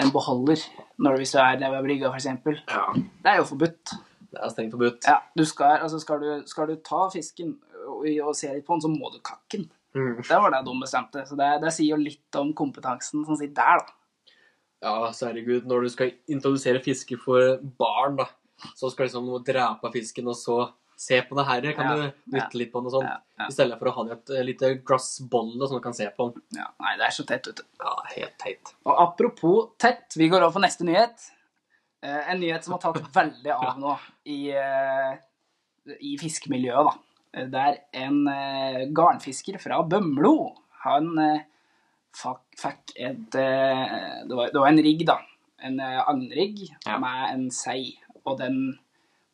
en 0.00 0.12
beholder 0.14 0.60
når 0.98 1.16
du, 1.16 1.22
hvis 1.22 1.34
du 1.34 1.40
er 1.40 1.58
nede 1.60 1.72
ved 1.74 1.86
brygga, 1.88 2.10
f.eks. 2.12 2.28
Ja, 2.70 2.84
Det 2.96 3.32
er 3.32 3.40
jo 3.40 3.46
forbudt. 3.52 3.94
det 4.30 4.42
er 4.42 4.52
strengt 4.52 4.74
forbudt. 4.76 5.08
Ja, 5.08 5.18
du 5.36 5.44
skal, 5.48 5.78
altså 5.84 5.98
skal, 6.02 6.20
du, 6.22 6.48
skal 6.50 6.68
du 6.70 6.76
ta 6.86 7.06
fisken 7.12 7.56
og, 7.90 8.06
og 8.30 8.34
se 8.38 8.50
litt 8.54 8.66
på 8.66 8.76
den, 8.78 8.84
så 8.86 8.90
må 8.92 9.10
du 9.14 9.20
kakken. 9.26 9.68
Mm. 9.96 10.20
Det 10.22 10.38
var 10.44 10.52
det 10.54 10.60
de 10.68 10.74
bestemte. 10.80 11.24
Så 11.26 11.38
det, 11.38 11.48
det 11.64 11.72
sier 11.74 11.96
jo 11.96 12.00
litt 12.00 12.38
om 12.38 12.52
kompetansen 12.56 13.24
som 13.26 13.38
sitter 13.38 13.58
der, 13.58 13.82
da. 13.86 14.36
Ja, 14.80 14.92
så 15.12 15.28
herregud, 15.28 15.66
når 15.68 15.82
du 15.84 15.90
skal 15.92 16.14
introdusere 16.32 16.80
fiske 16.80 17.18
for 17.20 17.58
barn, 17.80 18.14
da, 18.22 18.30
så 18.78 18.88
skal 18.92 19.08
liksom 19.10 19.26
noe 19.28 19.42
drepe 19.44 19.90
fisken, 19.92 20.30
og 20.32 20.38
så 20.40 20.60
se 21.00 21.18
på 21.24 21.36
det 21.36 21.44
her, 21.48 21.66
kan 21.76 21.86
Ja, 21.88 21.96
du 21.96 22.36
ja. 22.36 22.46
litt 22.60 22.70
på 22.72 22.80
den 22.80 22.88
og 22.90 22.94
sånn, 22.94 23.04
Ja, 23.08 23.18
ja. 23.40 23.46
i 23.48 23.54
stedet 23.56 23.76
for 23.80 23.88
å 23.88 23.92
ha 23.96 24.02
det 24.08 24.16
et 24.18 24.32
eh, 24.36 24.42
lite 24.44 24.70
glass 24.84 25.14
bolle 25.32 25.68
som 25.68 25.78
du 25.78 25.82
kan 25.84 25.96
se 25.96 26.06
på 26.16 26.26
den. 26.30 26.42
Ja, 26.58 26.66
nei, 26.80 26.94
det 27.00 27.06
er 27.08 27.14
så 27.16 27.24
tett, 27.28 27.48
vet 27.48 27.60
du. 27.60 27.68
Ja, 27.80 27.94
helt 28.14 28.34
teit. 28.40 28.72
Og 28.84 28.98
apropos 29.04 29.70
tett, 29.80 30.16
vi 30.20 30.28
går 30.32 30.44
over 30.44 30.58
på 30.58 30.64
neste 30.64 30.84
nyhet. 30.88 31.24
Eh, 32.04 32.32
en 32.34 32.40
nyhet 32.40 32.64
som 32.64 32.76
har 32.76 32.82
tatt 32.84 33.00
veldig 33.16 33.52
av 33.56 33.78
nå 33.84 33.94
i, 34.28 34.38
eh, 34.56 35.16
i 36.04 36.16
fiskemiljøet, 36.20 36.88
da. 36.92 36.96
Eh, 37.34 37.46
Det 37.46 37.60
er 37.60 37.78
en 38.06 38.26
eh, 38.28 38.88
garnfisker 38.96 39.58
fra 39.62 39.82
Bømlo. 39.86 40.54
Han 40.84 41.10
eh, 41.18 41.42
fikk 42.14 42.94
et 42.96 43.36
eh, 43.38 43.96
det, 44.26 44.36
var, 44.36 44.50
det 44.52 44.60
var 44.60 44.68
en 44.72 44.82
rigg, 44.84 45.06
da. 45.06 45.18
En 45.62 45.80
agnrigg 45.80 46.62
Ja. 46.86 46.98
med 46.98 47.34
en 47.34 47.50
sei. 47.50 47.98
Og 48.24 48.38
den 48.40 48.78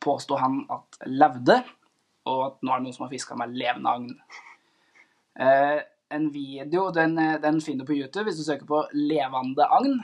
påsto 0.00 0.36
han 0.38 0.64
at 0.70 0.98
levde, 1.06 1.62
og 2.26 2.40
at 2.46 2.62
nå 2.62 2.72
er 2.72 2.78
det 2.80 2.84
noen 2.86 2.94
som 2.94 3.04
har 3.06 3.12
fiska 3.12 3.36
med 3.38 3.54
levende 3.58 3.90
agn. 3.90 4.10
Eh, 5.38 5.80
en 6.10 6.28
video 6.32 6.90
den, 6.94 7.16
den 7.42 7.60
finner 7.60 7.82
du 7.84 7.88
på 7.90 7.96
YouTube 7.98 8.24
hvis 8.28 8.38
du 8.38 8.44
søker 8.46 8.66
på 8.66 8.84
'levende 8.94 9.66
agn'. 9.66 9.98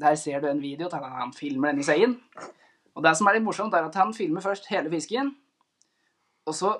Der 0.00 0.14
ser 0.14 0.40
du 0.40 0.46
en 0.48 0.62
video 0.62 0.88
til 0.88 0.98
han 0.98 1.32
filmer 1.32 1.68
denne 1.70 1.84
seien. 1.84 2.20
Og 2.94 3.02
det 3.02 3.16
som 3.16 3.26
er 3.26 3.34
litt 3.34 3.44
morsomt, 3.46 3.74
er 3.74 3.86
at 3.86 3.94
han 3.94 4.14
filmer 4.14 4.40
først 4.40 4.66
hele 4.70 4.90
fisken. 4.90 5.36
Og 6.46 6.54
så, 6.54 6.72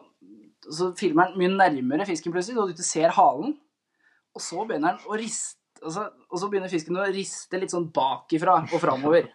så 0.74 0.90
filmer 0.98 1.28
han 1.28 1.38
mye 1.40 1.54
nærmere 1.54 2.06
fisken 2.08 2.34
plutselig, 2.34 2.58
og 2.60 2.76
du 2.76 2.84
ser 2.84 3.14
halen. 3.16 3.54
Og 4.36 4.44
så 4.44 4.64
begynner 4.68 4.94
han 4.94 5.08
å 5.08 5.18
riste 5.18 5.56
og 5.78 5.92
så, 5.94 6.08
og 6.26 6.40
så 6.40 6.48
begynner 6.50 6.70
fisken 6.72 6.96
å 6.98 7.04
riste 7.12 7.58
litt 7.60 7.70
sånn 7.70 7.84
bakifra 7.94 8.56
og 8.64 8.80
framover. 8.82 9.28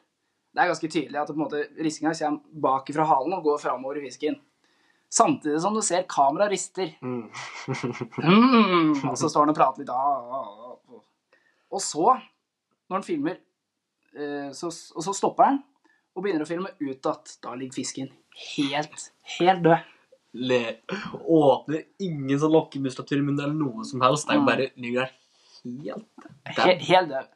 Det 0.54 0.62
er 0.62 0.70
ganske 0.70 0.90
tydelig 0.92 1.22
at 1.22 1.32
på 1.34 1.46
ristinga 1.82 2.12
kommer 2.18 2.66
bakifra 2.66 3.06
halen 3.10 3.38
og 3.38 3.46
går 3.48 3.62
framover 3.62 4.02
i 4.02 4.04
fisken. 4.10 4.36
Samtidig 5.14 5.62
som 5.62 5.76
du 5.76 5.82
ser 5.86 6.08
kamera 6.10 6.50
rister. 6.50 6.92
Mm. 7.06 7.30
Mm, 8.18 8.92
og 9.12 9.18
så 9.18 9.30
står 9.30 9.46
han 9.46 9.54
og 9.54 9.58
prater 9.58 9.84
litt. 9.84 9.94
Ah, 9.94 10.42
ah, 10.42 10.98
ah. 10.98 11.02
Og 11.74 11.82
så, 11.82 12.08
når 12.90 13.00
han 13.00 13.06
filmer, 13.06 13.40
eh, 14.18 14.50
så, 14.58 14.70
og 14.70 15.06
så 15.06 15.14
stopper 15.18 15.52
han 15.52 15.62
og 16.14 16.26
begynner 16.26 16.46
å 16.46 16.50
filme 16.50 16.74
ut 16.82 17.10
at 17.10 17.38
da 17.46 17.56
ligger 17.58 17.80
fisken 17.80 18.12
helt, 18.56 19.10
helt 19.38 19.66
død. 19.66 19.93
Le 20.34 20.60
åpner 21.30 21.84
ingen 22.02 22.40
sånn 22.42 22.52
lokkemuskulatur 22.56 23.20
i 23.20 23.22
munnen 23.26 23.44
eller 23.44 23.54
noe 23.60 23.86
som 23.86 24.02
helst. 24.02 24.26
Det 24.28 24.34
er 24.34 24.40
jo 24.40 24.42
Mm. 24.42 24.50
bare 24.50 24.70
ligger 24.76 25.00
der 25.02 25.12
helt 25.84 26.06
Helt, 26.58 26.82
helt. 26.90 27.30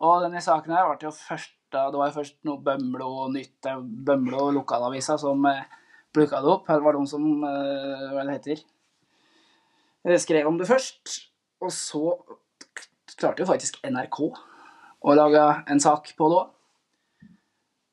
Og 0.00 0.22
denne 0.24 0.40
saken 0.42 0.72
her 0.74 0.88
ble 0.88 0.98
jo 1.08 1.10
først 1.14 1.52
Det 1.70 1.94
var 1.94 2.08
jo 2.10 2.16
først 2.20 2.34
noe 2.44 2.58
Bømlo 2.58 3.28
Nytt, 3.30 3.64
eh, 3.66 3.76
Bømlo 3.78 4.50
lokalavisa 4.50 5.16
som 5.18 5.44
eh, 5.46 5.62
plukka 6.12 6.40
det 6.42 6.50
opp. 6.50 6.66
Her 6.66 6.80
var 6.80 6.92
de 6.98 7.06
som 7.06 7.44
eh, 7.44 8.10
Hva 8.10 8.24
det 8.26 8.34
heter 8.40 8.62
eh, 10.06 10.18
Skrev 10.18 10.48
om 10.48 10.58
det 10.58 10.66
først. 10.66 11.20
Og 11.62 11.70
så 11.70 12.18
klarte 13.16 13.38
jo 13.44 13.46
faktisk 13.46 13.78
NRK 13.84 14.18
å 15.02 15.14
lage 15.14 15.44
en 15.70 15.78
sak 15.80 16.10
på 16.18 16.28
det 16.28 16.40
òg. 16.40 16.50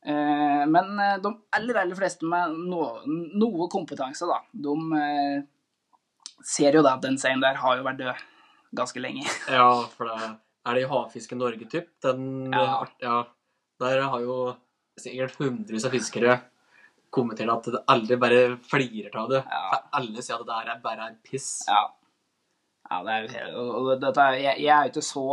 Men 0.08 1.00
eh, 1.04 1.18
de 1.24 1.32
aller, 1.58 1.76
aller 1.82 1.96
fleste 2.00 2.26
med 2.30 2.54
noe, 2.70 3.68
kompetanse, 3.74 4.28
da, 4.30 4.38
de 4.54 4.76
eh, 5.02 5.42
ser 6.48 6.78
jo 6.78 6.84
da 6.86 6.94
at 6.96 7.04
den 7.04 7.18
seien 7.20 7.42
der 7.44 7.58
har 7.60 7.78
jo 7.80 7.84
vært 7.88 8.00
død 8.04 8.22
ganske 8.78 9.02
lenge. 9.04 9.26
Ja, 9.58 9.68
for 9.96 10.08
det 10.12 10.30
er 10.68 10.76
det 10.78 10.84
i 10.84 10.88
Havfisken 10.92 11.40
Norge, 11.40 11.68
typ. 11.72 11.90
Den, 12.04 12.52
Ja. 12.54 12.86
ja. 13.04 13.18
Der 13.80 14.02
har 14.02 14.22
jo 14.24 14.38
sikkert 14.98 15.36
hundrevis 15.38 15.86
av 15.86 15.94
fiskere 15.94 16.40
kommentert 17.14 17.68
at 17.68 17.84
alle 17.88 18.18
bare 18.20 18.40
flirer 18.68 19.14
av 19.22 19.30
det. 19.32 19.44
Ja. 19.46 19.62
For 19.70 20.00
Alle 20.00 20.24
sier 20.26 20.40
at 20.40 20.48
det 20.48 20.50
der 20.56 20.72
er 20.74 20.82
bare 20.84 21.06
er 21.12 21.20
piss. 21.24 21.52
Ja. 21.70 21.84
ja 22.90 23.04
det 23.06 23.18
er 23.38 23.54
og- 23.56 23.94
dette, 24.02 24.26
jeg, 24.42 24.60
jeg 24.66 24.74
er 24.74 24.88
jo 24.90 24.96
ikke 24.96 25.06
så 25.12 25.28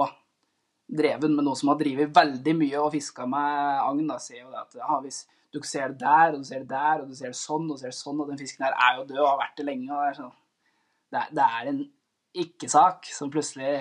dreven 0.89 1.35
med 1.37 1.47
noe 1.47 1.57
som 1.59 1.71
har 1.73 1.79
drevet 1.81 2.13
veldig 2.15 2.55
mye 2.59 2.83
og 2.83 2.93
fiska 2.95 3.27
med 3.31 3.81
agn. 3.85 4.07
Da 4.11 4.19
ser 4.23 4.43
jo 4.43 4.53
det 4.53 4.61
at 4.61 4.79
ja, 4.81 5.01
hvis 5.05 5.25
du 5.55 5.61
ser 5.63 5.93
det 5.95 6.01
der, 6.03 6.33
og 6.35 6.43
du 6.43 6.49
ser 6.49 6.65
det 6.65 6.71
der, 6.73 7.03
og 7.03 7.11
du 7.11 7.19
ser 7.19 7.31
det 7.33 7.39
sånn, 7.39 7.69
og 7.69 7.77
du 7.77 7.83
ser 7.85 7.93
det 7.93 7.99
sånn, 7.99 8.21
og 8.21 8.31
den 8.31 8.41
fisken 8.41 8.67
her 8.67 8.75
er 8.75 8.97
jo 8.99 9.09
død 9.11 9.21
og 9.23 9.29
har 9.33 9.43
vært 9.45 9.61
det 9.61 9.69
lenge. 9.69 9.91
og 9.91 10.01
Det 10.01 10.09
er, 10.09 10.17
sånn, 10.19 10.33
det 11.15 11.21
er, 11.21 11.35
det 11.39 11.51
er 11.59 11.71
en 11.73 11.85
ikke-sak 12.45 13.13
som 13.15 13.31
plutselig 13.31 13.75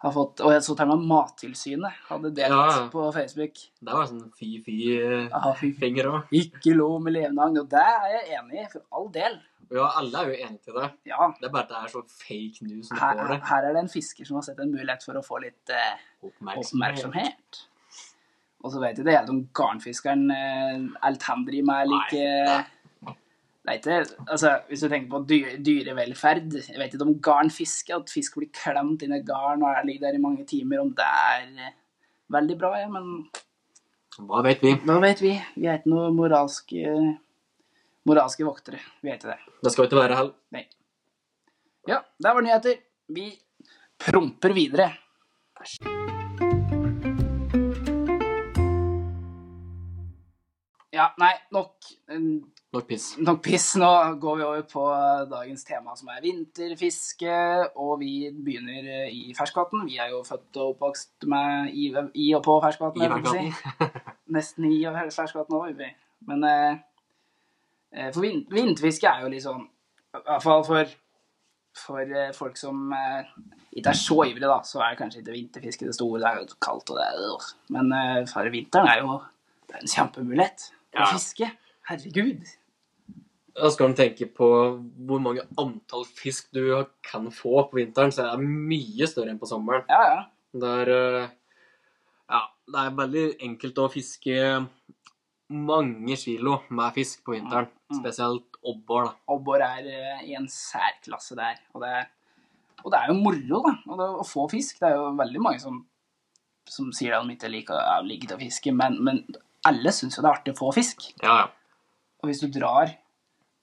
har 0.00 0.14
fått 0.14 0.40
Og 0.40 0.54
jeg 0.54 0.62
så 0.64 0.74
til 0.74 0.88
og 0.88 0.96
med 0.96 1.10
Mattilsynet 1.10 1.98
hadde 2.08 2.30
delt 2.32 2.54
Ja, 2.54 2.86
på 2.92 3.04
Facebook. 3.12 3.60
Det 3.84 3.92
var 3.92 4.08
sånn 4.08 4.22
Ja, 4.24 4.32
fy 4.40 4.48
fy-fy-finger 4.64 6.08
òg. 6.08 6.32
Ikke 6.40 6.72
lov 6.72 6.96
med 7.04 7.18
levende 7.18 7.44
agn. 7.44 7.60
Og 7.60 7.68
det 7.70 7.84
er 7.84 8.06
jeg 8.14 8.38
enig 8.38 8.62
i, 8.62 8.68
for 8.72 8.86
all 8.96 9.10
del. 9.12 9.36
Ja, 9.70 9.86
alle 10.00 10.18
er 10.18 10.30
jo 10.32 10.36
enige 10.46 10.64
til 10.66 10.74
det. 10.80 10.88
Ja, 11.06 11.28
Det 11.38 11.46
er 11.46 11.52
bare 11.54 11.62
at 11.62 11.68
det 11.70 11.76
er 11.78 11.90
så 11.92 12.00
fake 12.10 12.64
news 12.66 12.88
som 12.88 12.98
her, 12.98 13.16
får 13.20 13.28
det. 13.32 13.40
her 13.48 13.66
er 13.68 13.72
det 13.76 13.82
en 13.84 13.92
fisker 13.92 14.26
som 14.26 14.38
har 14.40 14.42
sett 14.48 14.58
en 14.64 14.72
mulighet 14.72 15.04
for 15.06 15.18
å 15.20 15.22
få 15.22 15.38
litt 15.44 15.70
eh, 15.70 16.00
oppmerksomhet. 16.26 17.60
Og 18.60 18.72
så 18.74 18.80
vet 18.82 18.98
jeg 18.98 19.06
det 19.06 19.14
er 19.16 19.30
om 19.32 19.38
garnfiskeren 19.56 20.26
eh, 20.34 20.82
Altandri 21.08 21.62
med 21.64 21.88
like 21.88 22.26
Det 23.06 23.70
er 23.72 23.78
ikke 23.78 24.00
Altså, 24.26 24.50
hvis 24.68 24.82
du 24.84 24.88
tenker 24.92 25.08
på 25.14 25.20
dyre, 25.30 25.54
dyrevelferd 25.64 26.58
Jeg 26.58 26.76
vet 26.82 26.92
ikke 26.96 27.06
om 27.06 27.14
garnfiske, 27.24 27.94
at 27.96 28.12
fisk 28.12 28.36
blir 28.36 28.50
klemt 28.52 29.06
inn 29.06 29.14
i 29.16 29.22
garn 29.24 29.64
og 29.64 29.80
ligger 29.88 30.08
der 30.10 30.18
i 30.18 30.22
mange 30.26 30.44
timer, 30.50 30.82
om 30.82 30.92
det 30.98 31.06
er 31.06 31.46
eh, 31.68 31.72
veldig 32.36 32.58
bra, 32.60 32.74
ja, 32.82 32.90
men 32.92 33.30
Hva 34.28 34.42
vet 34.44 34.60
vi? 34.66 34.74
hva 34.84 34.98
vet 35.06 35.22
vi? 35.24 35.32
Vi 35.56 35.66
er 35.70 35.80
ikke 35.80 35.94
noe 35.94 36.10
moralske 36.12 36.84
moralske 38.10 38.46
voktere. 38.46 38.80
Vi 39.02 39.12
heter 39.12 39.34
det. 39.34 39.38
Det 39.64 39.72
skal 39.74 39.88
ikke 39.88 40.00
være 40.02 40.18
heller. 40.18 40.34
Nei. 40.56 40.66
Ja, 41.88 42.02
der 42.22 42.36
var 42.36 42.44
nyheter. 42.44 42.80
Vi 43.10 43.30
promper 44.00 44.54
videre. 44.56 44.90
Ja, 50.90 51.06
nei, 51.22 51.32
nok, 51.54 51.86
Nok 52.74 52.86
piss. 52.88 53.04
nok 53.22 53.38
piss. 53.44 53.68
Nå 53.78 53.88
går 54.20 54.36
vi 54.40 54.44
over 54.44 54.64
på 54.68 54.82
dagens 55.30 55.62
tema, 55.64 55.94
som 55.96 56.10
er 56.10 56.20
vinterfiske. 56.24 57.36
Og 57.78 58.00
vi 58.02 58.30
begynner 58.34 59.06
i 59.06 59.30
ferskvann. 59.38 59.86
Vi 59.86 60.00
er 60.02 60.10
jo 60.12 60.24
født 60.26 60.58
og 60.58 60.74
oppvokst 60.74 61.28
med 61.30 61.70
i, 61.70 61.88
i 62.14 62.28
og 62.34 62.42
på 62.46 62.58
ferskvann. 62.62 62.98
Si. 63.30 63.88
Nesten 64.36 64.66
i 64.70 64.82
og 64.90 64.98
ferskvann 65.14 65.56
òg, 65.60 65.72
vi. 65.78 65.92
Men 66.28 66.44
eh, 66.44 66.58
eh, 66.74 66.80
for 68.14 68.22
vind, 68.22 68.44
vinterfiske 68.54 69.08
er 69.10 69.24
jo 69.24 69.30
litt 69.32 69.42
sånn 69.42 69.64
I 70.14 70.20
hvert 70.26 70.44
fall 70.44 70.62
for, 70.66 70.92
for 71.78 72.00
eh, 72.22 72.30
folk 72.36 72.56
som 72.58 72.92
eh, 72.94 73.26
ikke 73.78 73.92
er 73.92 73.98
så 73.98 74.16
ivrige, 74.26 74.50
da, 74.50 74.60
så 74.66 74.82
er 74.82 74.96
kanskje 74.98 75.20
ikke 75.22 75.34
vinterfiske 75.36 75.86
det 75.86 75.94
store. 75.94 76.20
Det 76.22 76.28
er 76.30 76.40
jo 76.40 76.58
kaldt, 76.62 76.90
og 76.90 76.98
det 76.98 77.04
er 77.06 77.20
øh. 77.28 77.50
Men 77.76 77.92
eh, 77.94 78.22
for 78.30 78.50
vinteren 78.50 78.90
er 78.90 79.02
jo 79.04 79.20
det 79.70 79.76
er 79.78 79.84
en 79.84 79.92
kjempemulighet 79.94 80.64
å 80.70 81.04
Ja. 81.04 81.10
fiske. 81.12 81.46
Herregud. 81.90 82.48
Da 83.60 83.68
skal 83.70 83.90
du 83.92 83.98
tenke 83.98 84.26
på 84.34 84.48
hvor 85.06 85.20
mange 85.22 85.42
antall 85.58 86.04
fisk 86.06 86.48
du 86.54 86.64
kan 87.06 87.28
få 87.34 87.64
på 87.70 87.78
vinteren, 87.78 88.10
så 88.14 88.24
er 88.24 88.36
det 88.38 88.46
mye 88.50 89.06
større 89.10 89.30
enn 89.30 89.38
på 89.38 89.46
sommeren. 89.50 89.86
Ja, 89.90 90.00
ja. 90.14 90.20
Det 90.58 90.70
er, 90.82 90.90
eh, 91.22 91.28
ja, 92.30 92.40
det 92.66 92.82
er 92.82 92.98
veldig 92.98 93.24
enkelt 93.46 93.78
å 93.78 93.86
fiske 93.92 94.36
mange 95.50 96.16
kilo 96.20 96.60
med 96.70 96.94
fisk 96.94 97.24
på 97.26 97.34
vinteren. 97.34 97.68
Mm. 97.90 97.98
Spesielt 97.98 98.58
abbor. 98.66 99.08
da. 99.08 99.12
Abbor 99.34 99.64
er 99.66 99.90
eh, 99.90 100.24
i 100.30 100.34
en 100.38 100.48
særklasse 100.50 101.36
der. 101.38 101.60
Og 101.74 101.84
det, 101.84 101.94
og 102.84 102.90
det 102.92 103.00
er 103.00 103.10
jo 103.10 103.18
moro 103.18 103.62
da, 103.66 103.76
og 103.88 104.00
det, 104.00 104.08
å 104.22 104.26
få 104.26 104.46
fisk. 104.52 104.80
Det 104.80 104.90
er 104.90 104.98
jo 104.98 105.10
veldig 105.18 105.44
mange 105.44 105.62
som, 105.62 105.82
som 106.70 106.90
sier 106.96 107.16
at 107.16 107.26
de 107.26 107.36
ikke 107.36 107.52
liker, 107.52 107.80
ja, 107.80 108.00
liker 108.06 108.36
å 108.36 108.40
fiske, 108.40 108.74
men, 108.76 109.00
men 109.04 109.24
alle 109.68 109.92
syns 109.94 110.18
jo 110.18 110.24
det 110.24 110.30
er 110.30 110.38
artig 110.38 110.54
å 110.56 110.60
få 110.62 110.74
fisk. 110.76 111.10
Ja, 111.24 111.42
ja. 111.44 111.48
Og 112.20 112.28
hvis 112.28 112.42
du 112.42 112.50
drar 112.52 112.92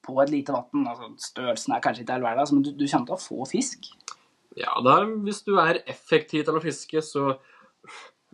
på 0.08 0.15
et 0.24 0.32
lite 0.34 0.56
vann, 0.56 0.88
altså 0.88 1.12
størrelsen 1.22 1.75
er 1.75 1.82
kanskje 1.84 2.03
ikke 2.06 2.17
all 2.17 2.25
verdens, 2.25 2.53
men 2.56 2.63
du, 2.65 2.72
du 2.74 2.86
kommer 2.88 3.10
til 3.10 3.17
å 3.17 3.22
få 3.22 3.48
fisk. 3.50 3.89
Ja, 4.58 4.74
da, 4.82 5.00
hvis 5.24 5.44
du 5.46 5.53
er 5.62 5.84
effektiv 5.86 6.48
til 6.48 6.58
å 6.58 6.63
fiske, 6.63 7.03
så 7.06 7.36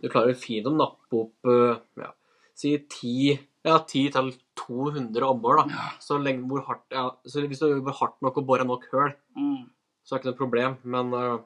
du 0.00 0.08
klarer 0.08 0.36
fint 0.38 0.68
å 0.68 0.72
nappe 0.72 1.18
opp 1.18 1.50
eh, 1.50 1.80
ja, 2.00 2.12
si 2.54 2.76
10, 2.78 3.38
ja, 3.64 3.78
10 3.78 4.10
til 4.14 4.32
200 4.56 5.26
abbor. 5.28 5.56
da. 5.68 5.88
Så, 6.00 6.18
lenge, 6.22 6.46
hvor 6.48 6.62
hardt, 6.68 6.84
ja, 6.92 7.08
så 7.26 7.46
hvis 7.46 7.58
du 7.60 7.66
jobber 7.72 7.92
hardt 8.00 8.20
nok 8.22 8.36
og 8.38 8.46
borer 8.46 8.64
nok 8.68 8.84
høl, 8.92 9.14
Mm. 9.36 9.64
så 10.04 10.14
er 10.14 10.18
det 10.18 10.24
ikke 10.26 10.30
noe 10.32 10.42
problem. 10.44 10.76
Men 10.84 11.12
uh, 11.14 11.38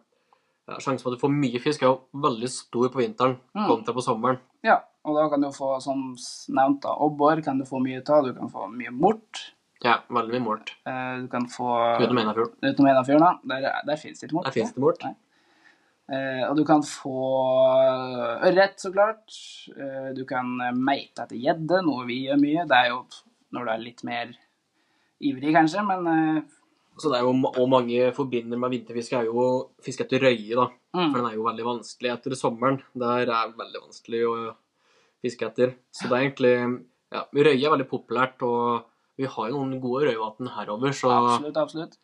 ja, 0.69 0.75
sjansen 0.79 1.03
for 1.03 1.13
at 1.13 1.19
du 1.19 1.27
får 1.27 1.33
mye 1.33 1.61
fisk, 1.63 1.83
er 1.83 1.87
jo 1.87 2.01
veldig 2.15 2.49
stor 2.53 2.89
på 2.91 3.01
vinteren 3.01 3.39
Mm. 3.57 3.67
kontra 3.69 3.95
på 3.95 4.03
sommeren. 4.05 4.39
Ja, 4.65 4.81
og 5.05 5.15
da 5.17 5.29
kan 5.31 5.41
du 5.41 5.49
få, 5.49 5.81
som 5.81 6.15
nevnt, 6.53 6.83
da, 6.83 6.91
abbor 6.93 7.41
kan 7.45 7.59
du 7.59 7.65
få 7.65 7.81
mye 7.81 8.03
av. 8.09 8.25
Du 8.27 8.35
kan 8.35 8.49
få 8.51 8.67
mye 8.69 8.91
mort. 8.93 9.53
Ja, 9.83 10.01
veldig 10.11 10.33
mye 10.41 10.45
mort. 10.45 10.73
Uh, 10.85 11.23
Du 11.23 11.29
kan 11.29 11.47
få 11.47 11.69
Utenom 12.03 12.19
Einafjorden. 12.19 12.57
Utenom 12.63 12.91
Enafjorden, 12.91 13.21
da. 13.21 13.61
Der, 13.61 13.81
der 13.87 13.97
fins 13.97 14.19
det 14.21 14.27
ikke 14.29 14.35
mort. 14.35 14.45
Der 14.47 14.51
fins 14.53 14.73
det 14.75 14.81
mort. 14.83 15.03
Nei. 15.05 15.15
Eh, 16.09 16.45
og 16.49 16.57
du 16.57 16.63
kan 16.65 16.81
få 16.85 17.15
ørret, 18.49 18.79
så 18.81 18.91
klart. 18.93 19.33
Eh, 19.75 20.11
du 20.17 20.23
kan 20.29 20.55
eh, 20.65 20.77
meite 20.77 21.27
etter 21.27 21.37
gjedde, 21.37 21.83
noe 21.85 22.07
vi 22.09 22.23
gjør 22.27 22.41
mye. 22.41 22.65
Det 22.69 22.79
er 22.79 22.93
jo 22.95 23.03
når 23.57 23.67
du 23.67 23.73
er 23.73 23.83
litt 23.83 24.05
mer 24.09 24.33
ivrig, 25.25 25.53
kanskje, 25.57 25.85
men 25.85 26.09
eh, 26.13 26.41
Så 26.99 27.13
det 27.13 27.21
er 27.21 27.29
jo, 27.29 27.35
og 27.49 27.69
mange 27.71 28.09
forbinder 28.17 28.59
med 28.59 28.73
vinterfiske, 28.75 29.21
er 29.21 29.29
jo 29.29 29.45
fiske 29.85 30.07
etter 30.07 30.25
røye, 30.27 30.57
da. 30.57 30.67
For 30.97 31.05
mm, 31.05 31.15
den 31.15 31.29
er 31.29 31.37
jo 31.37 31.47
veldig 31.47 31.67
vanskelig 31.69 32.15
etter 32.15 32.35
sommeren. 32.39 32.81
Der 32.99 33.29
er 33.29 33.53
veldig 33.59 33.85
vanskelig 33.85 34.25
å 34.27 34.37
fiske 35.23 35.47
etter. 35.47 35.77
Så 35.93 36.09
det 36.09 36.17
er 36.17 36.27
egentlig 36.27 36.55
Ja, 37.09 37.23
røye 37.33 37.57
er 37.57 37.73
veldig 37.73 37.89
populært, 37.89 38.43
og 38.45 38.89
vi 39.17 39.29
har 39.29 39.49
jo 39.49 39.61
noen 39.61 39.81
gode 39.81 40.09
røyevann 40.09 40.51
herover, 40.57 40.93
så 40.93 41.09
absolutt, 41.15 41.57
absolutt. 41.57 41.95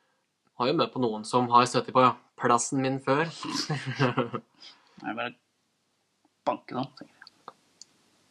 Har 0.60 0.70
jo 0.70 0.76
møtt 0.78 0.92
på 0.94 1.02
noen 1.02 1.24
som 1.26 1.48
har 1.52 1.66
støttet 1.70 1.94
på 1.94 2.04
plassen 2.40 2.82
min 2.84 3.00
før. 3.02 3.26
Det 5.00 5.10
er 5.10 5.16
bare 5.18 5.32
banke 6.46 6.76
noen. 6.76 6.90
tenker 6.98 7.10
jeg. 7.10 7.56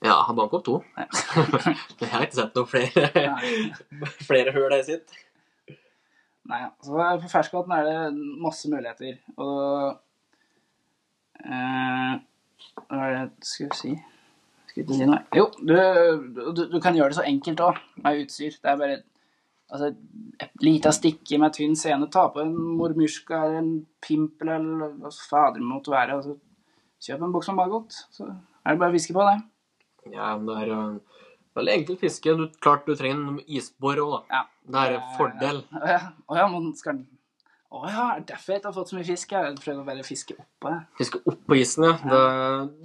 ja, 0.08 0.15
han 0.27 0.38
banket 0.38 0.60
opp 0.60 0.65
to. 0.68 0.77
Ja. 0.98 1.08
Jeg 2.00 2.12
har 2.13 2.25
ikke 2.25 2.39
sett 2.39 2.58
noen 2.58 2.72
flere, 2.72 3.36
flere 4.30 4.56
hull 4.56 4.70
der 4.72 4.86
sitt. 4.88 5.13
Nei. 6.50 6.63
Så 6.84 6.96
på 7.24 7.30
ferskvann 7.32 7.72
er 7.72 7.86
det 7.88 8.00
masse 8.44 8.72
muligheter. 8.72 9.20
Og 9.39 9.94
eh, 11.44 12.18
Hva 12.88 13.00
er 13.00 13.13
det 13.13 13.22
jeg 13.22 13.30
skulle 13.48 13.77
si? 13.80 13.94
Skulle 14.68 14.84
ikke 14.84 14.98
si 14.98 15.08
noe. 15.08 15.22
Jo, 15.38 15.48
du, 15.60 15.74
du, 16.36 16.63
du 16.74 16.77
kan 16.84 16.96
gjøre 16.98 17.13
det 17.13 17.20
så 17.20 17.27
enkelt 17.30 17.63
òg, 17.63 17.80
med 18.03 18.24
utstyr. 18.25 18.58
Det 18.60 18.72
er 18.72 18.80
bare 18.80 19.00
Altså, 19.74 19.89
et 20.44 20.65
lite 20.65 20.92
stikke 20.94 21.39
med 21.42 21.56
tynn 21.56 21.74
sene, 21.77 22.06
ta 22.13 22.27
på 22.30 22.44
en 22.44 22.53
mormyrska 22.77 23.39
eller 23.46 23.62
en 23.63 23.72
pimpel 24.03 24.51
eller 24.53 24.92
hva 25.01 25.10
fader 25.13 25.58
det 25.58 25.65
måtte 25.65 25.94
være. 25.94 26.20
Altså, 26.20 26.38
Kjøp 27.03 27.24
en 27.25 27.34
boks 27.34 27.50
med 27.51 27.72
godt, 27.72 27.96
så 28.15 28.30
er 28.30 28.75
det 28.75 28.80
bare 28.80 28.94
å 28.94 28.96
fiske 28.96 29.15
på 29.15 29.24
det. 29.27 29.39
Ja, 30.13 30.30
men 30.38 30.46
det 30.48 30.53
er 30.62 30.70
uh, 30.72 31.25
veldig 31.60 31.74
enkelt 31.74 32.03
fiske. 32.06 32.36
Du, 32.39 32.46
klart 32.63 32.86
du 32.88 32.94
trenger 32.96 33.34
en 33.34 33.42
isbor 33.44 34.00
òg, 34.00 34.13
da. 34.13 34.38
Ja. 34.38 34.44
Det 34.63 34.84
er 34.86 34.96
en 34.96 35.10
fordel. 35.18 35.60
Å 35.75 35.89
ja, 35.92 35.98
å 36.32 36.38
ja, 36.39 36.46
men 36.53 36.70
skal 36.80 37.01
Å 37.74 37.82
ja, 37.89 38.06
er 38.13 38.22
det 38.22 38.30
derfor 38.32 38.53
jeg 38.53 38.62
ikke 38.62 38.70
har 38.70 38.77
fått 38.77 38.94
så 38.94 38.96
mye 38.96 39.08
fisk? 39.10 39.36
Jeg 39.36 39.58
prøvd 39.60 39.82
å 39.82 39.86
bare 39.89 40.06
fiske 40.08 40.38
oppå 40.38 40.72
det. 40.72 40.80
Fiske 41.01 41.20
oppå 41.27 41.58
isen, 41.60 41.89
ja. 41.89 41.98
Det, 42.13 42.24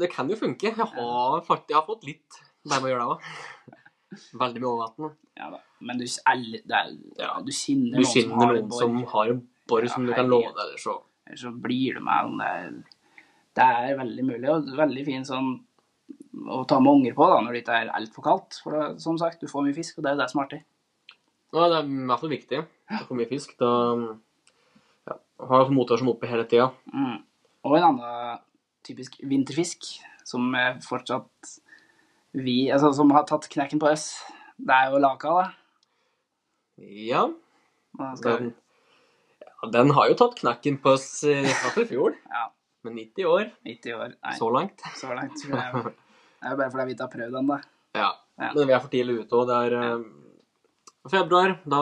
det 0.02 0.10
kan 0.16 0.32
jo 0.32 0.38
funke. 0.40 0.72
Jeg 0.72 0.78
har, 0.80 0.96
jeg 0.98 1.76
har 1.78 1.86
fått 1.86 2.08
litt 2.08 2.40
bare 2.66 2.82
med 2.82 2.88
å 2.88 2.92
gjøre 2.94 3.04
det 3.04 3.12
òg. 3.14 3.76
Veldig 4.40 4.60
mye 4.62 4.70
overvann. 4.70 5.16
Ja 5.36 5.50
da. 5.52 5.58
Men 5.84 5.98
du, 6.00 6.04
alle, 6.26 6.60
det 6.64 6.76
er, 6.78 6.92
Ja. 7.18 7.34
du 7.44 7.52
kjenner 7.52 7.98
Du 7.98 8.02
noen 8.02 8.12
som 8.14 8.30
har 8.40 8.54
noen 8.54 8.72
som 8.72 9.02
har 9.12 9.32
en 9.34 9.42
bor 9.68 9.84
Ja, 9.84 9.88
som 9.92 10.06
du 10.06 10.12
kan 10.16 10.28
låne, 10.30 10.54
eller 10.54 10.78
så 10.80 11.02
Eller 11.26 11.36
så 11.36 11.52
blir 11.52 11.94
du 11.94 12.00
med. 12.00 12.24
om 12.24 12.38
Det 12.38 12.84
det 13.58 13.64
er 13.66 13.96
veldig 13.98 14.24
mulig, 14.24 14.48
og 14.52 14.68
veldig 14.78 15.04
fint 15.04 15.26
sånn 15.26 15.48
å 16.46 16.60
ta 16.68 16.78
med 16.78 16.92
unger 16.92 17.14
på 17.16 17.26
da, 17.26 17.40
når 17.42 17.52
det 17.56 17.62
ikke 17.64 17.78
er 17.82 17.88
altfor 17.90 18.22
kaldt. 18.22 18.60
For 18.62 18.70
det, 18.70 19.00
som 19.02 19.18
sagt, 19.18 19.40
du 19.40 19.48
får 19.50 19.64
mye 19.66 19.74
fisk, 19.74 19.98
og 19.98 20.04
det 20.04 20.10
er 20.12 20.14
jo 20.14 20.20
det 20.22 20.30
som 20.30 20.40
er 20.40 20.46
artig. 20.46 20.60
Ja, 21.52 21.64
det 21.72 21.78
er 21.80 21.88
i 21.88 22.06
hvert 22.06 22.20
fall 22.20 22.30
viktig 22.30 22.60
å 22.62 23.00
få 23.08 23.16
mye 23.18 23.28
fisk. 23.28 23.56
Da 23.58 23.70
ja, 25.08 25.16
har 25.50 25.72
motor 25.74 25.98
som 25.98 26.12
oppe 26.12 26.30
hele 26.30 26.44
tida. 26.46 26.70
Mm. 26.94 27.16
Og 27.66 27.76
en 27.80 27.88
annen 27.88 28.38
typisk 28.86 29.18
vinterfisk 29.26 29.88
som 30.28 30.54
fortsatt 30.86 31.58
vi, 32.44 32.58
altså 32.74 32.92
som 32.96 33.12
har 33.14 33.26
tatt 33.28 33.48
knekken 33.52 33.80
på 33.82 33.90
oss, 33.90 34.10
det 34.58 34.74
er 34.74 34.92
jo 34.92 35.02
laka, 35.02 35.34
da. 35.38 35.46
Ja, 36.78 37.24
den, 38.22 38.52
ja, 39.42 39.70
den 39.74 39.90
har 39.96 40.10
jo 40.10 40.18
tatt 40.18 40.36
knekken 40.38 40.78
på 40.82 40.94
oss 40.94 41.08
i 41.26 41.40
hvert 41.42 41.64
fall 41.64 41.86
i 41.86 41.88
fjor. 41.90 42.18
ja, 42.30 42.44
Med 42.86 43.00
90 43.00 43.26
år 43.26 43.48
90 43.66 43.96
år. 43.98 44.12
Nei, 44.14 44.36
så 44.38 44.50
langt. 44.54 44.84
så 45.00 45.10
langt. 45.14 45.42
Det 45.42 45.58
er 45.58 45.74
jo 45.74 45.90
det 46.38 46.46
er 46.46 46.54
jo 46.54 46.58
bare 46.60 46.70
fordi 46.70 46.84
vi 46.86 46.94
ikke 46.94 47.06
har 47.06 47.14
prøvd 47.14 47.34
den, 47.34 47.48
da. 47.50 47.58
Ja. 47.98 48.08
Ja. 48.38 48.48
Men 48.54 48.68
vi 48.68 48.74
er 48.74 48.82
for 48.82 48.92
tidlig 48.92 49.14
ute, 49.24 49.38
og 49.40 49.48
det 49.48 49.56
er 49.58 49.74
ja. 49.74 49.94
februar. 51.10 51.56
Da 51.66 51.80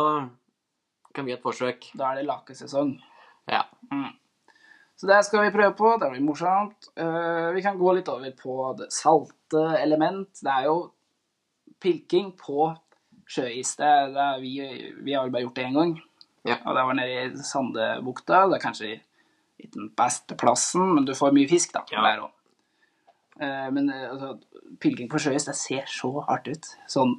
kan 1.12 1.26
vi 1.26 1.32
gi 1.32 1.36
et 1.36 1.44
forsøk. 1.44 1.90
Da 1.96 2.10
er 2.10 2.20
det 2.20 2.28
lakesesong. 2.30 2.94
Ja. 3.52 3.66
Mm. 3.92 4.14
Så 4.96 5.08
det 5.10 5.18
skal 5.26 5.44
vi 5.44 5.52
prøve 5.52 5.74
på. 5.76 5.90
Det 6.00 6.08
blir 6.14 6.24
morsomt. 6.24 6.88
Uh, 6.96 7.52
vi 7.52 7.64
kan 7.64 7.76
gå 7.76 7.92
litt 7.98 8.08
over 8.08 8.32
på 8.38 8.72
det 8.80 8.88
salte 8.96 9.35
element. 9.54 10.28
Det 10.42 10.50
er 10.52 10.64
jo 10.64 10.92
pilking 11.80 12.32
på 12.38 12.70
sjøis. 13.28 13.76
Det, 13.76 13.84
er- 13.86 14.12
det 14.14 14.22
er 14.22 14.40
vi, 14.40 14.92
vi 15.04 15.12
har 15.12 15.24
vel 15.26 15.32
bare 15.32 15.42
gjort 15.46 15.54
det 15.56 15.64
én 15.66 15.74
gang. 15.74 15.96
Ja. 16.46 16.56
Og 16.64 16.74
det 16.76 16.84
var 16.86 16.94
nede 16.94 17.24
i 17.34 17.36
Sandebukta. 17.42 18.44
Det 18.48 18.56
er 18.60 18.64
kanskje 18.66 18.90
ikke 19.58 19.72
den 19.74 19.90
beste 19.96 20.36
plassen, 20.36 20.94
men 20.94 21.04
du 21.04 21.14
får 21.14 21.32
mye 21.34 21.48
fisk 21.48 21.72
da, 21.74 21.82
Ja. 21.92 22.02
der 22.02 22.20
òg. 22.26 22.30
Men 23.72 23.90
eh, 23.92 24.10
altså, 24.10 24.38
pilking 24.80 25.08
på 25.12 25.18
sjøis, 25.20 25.44
det 25.44 25.54
ser 25.56 25.84
så 25.86 26.24
artig 26.28 26.56
ut. 26.56 26.68
Sånn 26.88 27.16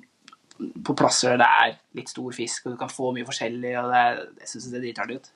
på 0.58 0.96
plasser 0.98 1.36
der 1.36 1.44
det 1.44 1.48
er 1.48 1.76
litt 2.00 2.10
stor 2.10 2.32
fisk, 2.34 2.66
og 2.66 2.74
du 2.74 2.78
kan 2.82 2.90
få 2.90 3.12
mye 3.14 3.26
forskjellig, 3.28 3.76
og 3.78 3.92
det, 3.92 4.00
er- 4.02 4.24
jeg 4.40 4.48
syns 4.50 4.64
det 4.66 4.72
ser 4.72 4.86
dritartig 4.86 5.18
ut. 5.20 5.28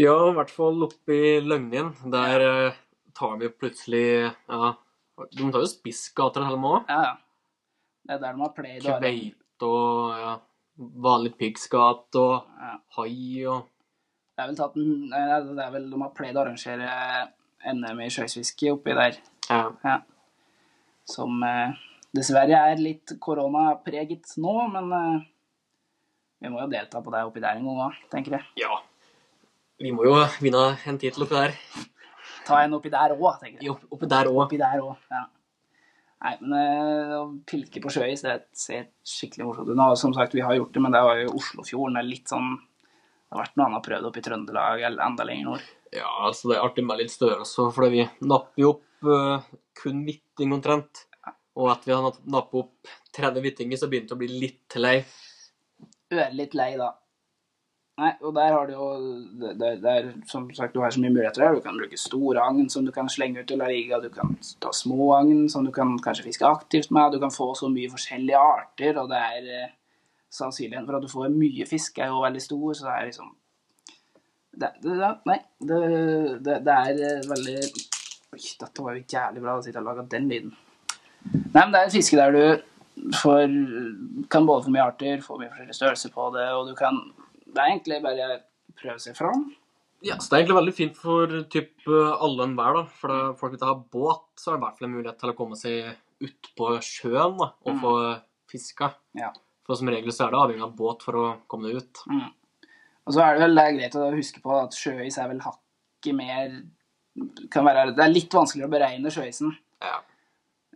Ja, 0.00 0.14
i 0.30 0.32
hvert 0.38 0.50
fall 0.54 0.82
oppe 0.86 1.12
i 1.12 1.40
Løgnen. 1.44 1.90
Der 2.14 2.40
eh, 2.46 2.78
tar 3.18 3.36
vi 3.40 3.48
plutselig 3.52 4.04
Ja, 4.48 4.74
de 5.30 5.50
tar 5.52 5.60
jo 5.64 5.68
spissgater 5.70 6.46
og 6.46 6.58
med 6.60 6.70
òg. 6.70 6.88
Ja, 6.88 7.00
ja. 7.02 7.16
Det 8.06 8.14
er 8.16 8.18
der 8.22 8.32
de 8.32 8.40
har 8.40 8.54
played. 8.56 8.82
Kveite 8.86 9.66
og 9.68 10.14
ja, 10.18 10.32
vanlig 11.04 11.34
piggsgat 11.38 12.16
og 12.16 12.46
Ja. 12.60 12.78
hai 12.96 13.44
og 13.46 13.66
Det 14.36 14.44
er 14.44 14.46
vel 14.48 14.56
tatt 14.56 14.76
en- 14.76 15.10
det 15.10 15.64
er 15.66 15.70
vel, 15.70 15.90
De 15.90 16.00
har 16.00 16.10
pleid 16.16 16.34
å 16.36 16.40
arrangere 16.40 16.88
NM 17.74 18.00
i 18.00 18.08
sjøisfiske 18.08 18.72
oppi 18.72 18.94
der, 18.96 19.18
ja. 19.50 19.70
ja. 19.84 19.98
som 21.04 21.42
eh, 21.44 21.72
dessverre 22.16 22.56
er 22.72 22.76
litt 22.80 23.12
koronapreget 23.20 24.32
nå, 24.38 24.54
men 24.72 24.92
eh, 24.92 25.20
vi 26.40 26.48
må 26.48 26.62
jo 26.62 26.68
delta 26.72 27.02
på 27.02 27.10
det 27.12 27.20
oppi 27.26 27.40
der 27.44 27.58
en 27.58 27.66
gang 27.66 27.90
òg, 27.90 27.98
tenker 28.10 28.38
jeg. 28.38 28.44
ja. 28.56 28.80
Vi 29.80 29.92
må 29.92 30.04
jo 30.04 30.14
vinne 30.40 30.76
en 30.86 30.98
tittel 30.98 31.22
oppi 31.24 31.34
der. 31.36 31.52
Ta 32.50 32.62
en 32.64 32.78
oppi 32.78 32.92
der 32.92 33.14
òg, 33.16 33.28
tenker 33.42 33.62
jeg. 33.64 33.76
Oppi 33.90 34.08
der 34.10 34.30
òg. 34.30 34.40
Oppi 34.44 34.58
der 34.60 34.82
òg, 34.84 35.04
ja. 35.12 35.26
Nei, 36.20 36.34
men 36.42 36.56
eh, 36.58 37.12
å 37.16 37.22
pilke 37.48 37.80
på 37.80 37.92
sjøis, 37.94 38.22
det 38.26 38.34
ser 38.56 38.90
skikkelig 39.08 39.46
morsomt 39.48 39.70
ut. 39.70 39.76
Nå, 39.78 39.86
Som 39.96 40.12
sagt, 40.16 40.34
vi 40.36 40.44
har 40.44 40.56
gjort 40.58 40.74
det, 40.74 40.82
men 40.84 40.92
det 40.92 41.00
var 41.06 41.20
jo 41.22 41.36
Oslofjorden. 41.38 41.96
Det 41.96 42.02
er 42.02 42.10
litt 42.10 42.32
sånn 42.32 42.50
Det 42.58 43.36
har 43.36 43.40
vært 43.44 43.56
noe 43.56 43.68
annet 43.70 43.86
prøvd 43.86 44.08
oppe 44.08 44.20
i 44.20 44.24
Trøndelag 44.26 44.82
eller 44.88 45.04
enda 45.06 45.24
lenger 45.24 45.48
nord. 45.48 45.68
Ja, 45.94 46.10
altså 46.28 46.50
det 46.50 46.58
er 46.58 46.66
artig 46.66 46.84
med 46.86 47.00
litt 47.00 47.12
størrelse, 47.14 47.70
for 47.74 47.92
vi 47.94 48.04
napper 48.26 48.62
jo 48.62 48.72
opp 48.74 49.06
uh, 49.06 49.46
kun 49.80 50.04
hvitting 50.06 50.52
omtrent. 50.54 51.06
Og 51.58 51.70
at 51.72 51.86
vi 51.86 51.94
har 51.94 52.04
nappet 52.04 52.60
opp 52.60 52.90
30 53.16 53.44
hvittinger, 53.44 53.78
så 53.78 53.88
begynte 53.90 54.12
det 54.12 54.18
å 54.18 54.20
bli 54.20 54.42
litt 54.44 54.76
lei. 54.78 54.96
ørlitt 56.10 56.54
lei, 56.58 56.72
da. 56.78 56.92
Nei, 58.00 58.14
og 58.24 58.32
der 58.32 58.54
har 58.54 58.68
du 58.68 58.72
jo 58.72 58.86
der, 59.40 59.56
det, 59.60 59.70
det 59.82 59.90
er, 59.92 60.06
Som 60.28 60.46
sagt, 60.56 60.72
du 60.72 60.80
har 60.80 60.92
så 60.94 61.02
mye 61.02 61.12
muligheter 61.12 61.42
der. 61.42 61.58
Du 61.58 61.64
kan 61.64 61.76
bruke 61.76 61.98
store 62.00 62.40
agn 62.40 62.70
som 62.72 62.86
du 62.86 62.92
kan 62.96 63.10
slenge 63.12 63.42
ut 63.42 63.50
til 63.50 63.60
la 63.60 63.68
liga. 63.68 64.00
Du 64.00 64.08
kan 64.14 64.38
ta 64.62 64.72
små 64.72 65.10
agn 65.18 65.48
som 65.52 65.66
du 65.66 65.72
kan 65.74 65.98
kanskje 66.00 66.24
fiske 66.30 66.48
aktivt 66.48 66.90
med. 66.90 67.12
Du 67.12 67.20
kan 67.20 67.34
få 67.34 67.52
så 67.58 67.68
mye 67.68 67.90
forskjellige 67.92 68.40
arter, 68.40 68.96
og 69.02 69.10
det 69.12 69.20
er 69.20 69.50
eh, 69.58 69.76
sannsynligheten 70.32 70.88
for 70.88 70.96
at 70.96 71.04
du 71.04 71.12
får 71.12 71.28
mye 71.34 71.68
fisk, 71.68 71.98
er 71.98 72.08
jo 72.14 72.24
veldig 72.24 72.42
stor, 72.42 72.72
så 72.72 72.86
det 72.86 72.96
er 72.96 73.06
liksom 73.10 73.30
det, 74.60 74.72
det, 74.82 75.12
Nei, 75.26 75.38
det, 75.60 75.78
det, 76.46 76.56
det 76.66 76.74
er 76.76 77.04
eh, 77.10 77.28
veldig 77.28 77.60
Oi, 78.30 78.40
dette 78.60 78.82
var 78.84 78.94
jo 78.94 79.06
jævlig 79.10 79.40
bra 79.42 79.56
å 79.58 79.62
sitte 79.64 79.80
og 79.80 79.88
lage 79.88 80.04
den 80.12 80.28
lyden. 80.30 80.52
Nei, 81.26 81.64
men 81.64 81.72
det 81.74 81.80
er 81.80 81.88
et 81.88 81.96
fiske 81.96 82.18
der 82.18 82.36
du 82.36 83.10
får, 83.18 83.56
kan 84.30 84.46
både 84.46 84.68
få 84.68 84.74
mye 84.74 84.84
arter, 84.86 85.24
få 85.24 85.38
mye 85.40 85.50
forskjellig 85.50 85.74
størrelse 85.74 86.10
på 86.14 86.28
det, 86.36 86.44
og 86.54 86.70
du 86.70 86.76
kan 86.78 87.00
Det 87.50 87.58
er 87.62 87.72
egentlig 87.72 88.02
bare 88.04 88.28
å 88.36 88.38
prøve 88.80 88.98
seg 89.02 89.16
fram. 89.18 89.48
Ja, 90.02 90.16
så 90.16 90.30
det 90.30 90.36
er 90.38 90.42
egentlig 90.44 90.56
veldig 90.60 90.74
fint 90.78 90.96
for 90.96 91.26
typ, 91.52 91.72
alle 91.90 92.46
enhver, 92.46 92.78
da. 92.78 92.84
For 93.00 93.08
da 93.12 93.18
folk 93.36 93.52
vil 93.56 93.66
ha 93.68 93.74
båt, 93.92 94.22
så 94.40 94.52
er 94.52 94.56
det 94.56 94.60
i 94.60 94.64
hvert 94.64 94.78
fall 94.78 94.88
en 94.88 94.94
mulighet 94.96 95.18
til 95.20 95.32
å 95.32 95.36
komme 95.36 95.58
seg 95.60 95.90
ut 96.24 96.50
på 96.56 96.70
sjøen 96.84 97.36
da, 97.40 97.50
og 97.66 97.74
Mm. 97.74 97.80
få 97.82 97.92
fiska. 98.48 98.94
Ja. 99.14 99.32
For 99.66 99.74
som 99.76 99.88
regel 99.88 100.10
så 100.12 100.26
er 100.26 100.30
det 100.30 100.40
avhengig 100.40 100.62
av 100.64 100.76
båt 100.76 101.02
for 101.02 101.12
å 101.20 101.26
komme 101.48 101.68
deg 101.68 101.76
ut. 101.82 102.00
Mm. 102.08 102.30
Og 103.06 103.12
så 103.14 103.20
er 103.24 103.34
det 103.34 103.42
vel 103.44 103.54
det 103.54 103.64
er 103.64 103.76
greit 103.78 103.94
å 104.00 104.10
huske 104.16 104.40
på 104.42 104.62
at 104.64 104.70
sjøis 104.72 105.18
er 105.18 105.28
vel 105.28 105.40
hakket 105.40 106.14
mer 106.14 106.62
kan 107.50 107.64
være, 107.64 107.94
Det 107.94 108.04
er 108.04 108.12
litt 108.14 108.30
vanskeligere 108.32 108.68
å 108.70 108.74
beregne 108.78 109.10
sjøisen 109.12 109.52
Ja. 109.82 110.00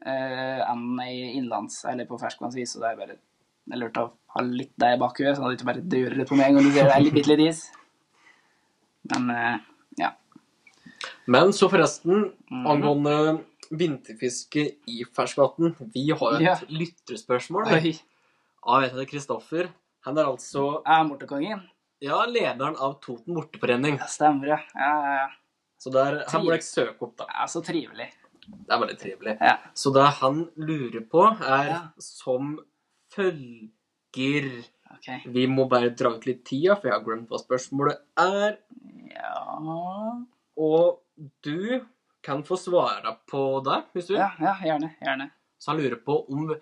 eh, 0.04 0.60
enn 0.70 1.00
i 1.00 1.36
innlands, 1.38 1.84
eller 1.86 2.04
på 2.04 2.18
ferskvannsis. 2.20 2.74
Så 2.74 2.80
det 2.80 2.90
er 2.92 2.96
bare 2.96 3.16
jeg 3.70 3.80
lurt 3.80 3.98
å 4.00 4.04
ha 4.34 4.42
litt 4.44 4.72
deg 4.80 4.96
i 4.96 5.00
bakhuet, 5.00 5.36
sånn 5.36 5.46
at 5.46 5.54
du 5.54 5.56
ikke 5.58 5.68
bare 5.70 5.84
dør 5.94 6.16
det 6.18 6.26
på 6.28 6.36
med 6.38 6.48
en 6.50 6.58
gang 6.58 6.66
du 6.66 6.72
ser 6.74 6.88
det 6.90 6.96
er 6.96 7.04
litt, 7.04 7.14
bitte 7.16 7.32
litt 7.32 7.44
is. 7.48 7.62
Men 9.12 9.30
eh, 9.34 9.56
ja. 10.00 10.10
Men 11.30 11.52
så 11.56 11.68
forresten, 11.72 12.26
mm. 12.50 12.64
angående 12.70 13.16
vinterfiske 13.74 14.64
i 14.90 15.04
ferskvann. 15.16 15.74
Vi 15.94 16.08
har 16.10 16.34
jo 16.34 16.36
et 16.36 16.44
Ja. 16.44 16.56
lytterspørsmål 16.68 17.70
Oi. 17.72 17.94
av 18.64 18.84
en 18.84 19.06
Kristoffer. 19.06 19.70
Han 20.04 20.18
er 20.18 20.28
altså 20.28 20.82
Er 20.84 21.04
Mortekongen? 21.08 21.62
ja, 22.04 22.18
lederen 22.26 22.76
av 22.76 22.98
Toten 23.00 23.32
morteforening. 23.34 23.96
Ja, 23.98 24.06
stemmer, 24.06 24.46
ja. 24.46 24.58
Ja, 24.74 25.14
ja. 25.22 25.28
Så 25.78 25.90
der, 25.92 26.24
her 26.28 26.42
må 26.42 26.52
jeg 26.52 26.62
søke 26.62 27.02
opp, 27.06 27.16
da. 27.16 27.26
ja. 27.32 27.46
Så 27.46 27.62
trivelig. 27.64 28.10
Det 28.44 28.72
er 28.74 28.78
veldig 28.82 28.98
trivelig. 29.00 29.38
Ja. 29.40 29.56
Så 29.72 29.92
det 29.94 30.04
han 30.20 30.42
lurer 30.56 31.00
på, 31.08 31.24
er 31.40 31.90
som 31.98 32.58
følger 33.14 34.48
okay. 34.94 35.24
Vi 35.34 35.46
må 35.50 35.66
bare 35.70 35.92
dra 35.96 36.14
ut 36.14 36.26
litt 36.28 36.44
tida, 36.46 36.76
for 36.76 36.90
jeg 36.90 36.96
har 36.96 37.04
glemt 37.06 37.32
hva 37.32 37.40
spørsmålet 37.40 38.02
er. 38.20 38.58
Ja 39.14 39.42
Og 40.60 41.00
du 41.44 41.80
kan 42.24 42.44
få 42.46 42.56
svare 42.56 43.16
på 43.30 43.42
det, 43.66 43.82
hvis 43.92 44.08
du 44.08 44.14
vil. 44.14 44.22
Ja, 44.22 44.30
ja 44.40 44.54
gjerne. 44.64 44.94
Gjerne. 45.02 45.28
Så 45.60 45.72
han 45.72 45.80
lurer 45.82 46.00
på 46.00 46.18
om 46.32 46.54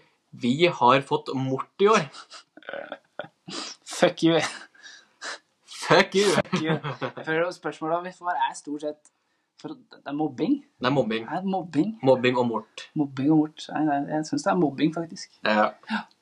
vi 0.42 0.54
har 0.66 1.00
fått 1.06 1.32
mort 1.36 1.82
i 1.82 1.88
år. 1.92 2.04
Fuck 3.98 4.22
you. 4.24 4.40
Fuck 5.82 6.14
you! 6.14 6.28
Fuck 6.34 6.54
you. 6.62 6.76
Jeg 7.00 7.24
føler 7.26 7.50
Spørsmålet 7.50 8.06
mitt 8.06 8.20
er 8.22 8.54
stort 8.54 8.86
sett 8.86 9.12
for 9.62 9.74
Det 9.74 10.06
er 10.06 10.14
mobbing. 10.16 10.56
Det 10.80 10.86
er 10.86 10.94
mobbing. 10.94 11.26
Det 11.28 11.38
er 11.38 11.44
mobbing. 11.46 11.90
Mobbing 12.02 12.38
og 12.38 12.46
mort. 12.46 12.86
Mobbing 12.94 13.30
og 13.30 13.36
mort. 13.36 13.66
Jeg, 13.68 13.86
jeg, 13.86 14.06
jeg 14.08 14.26
syns 14.26 14.46
det 14.46 14.50
er 14.50 14.58
mobbing, 14.58 14.94
faktisk. 14.94 15.36
Ja. 15.46 15.68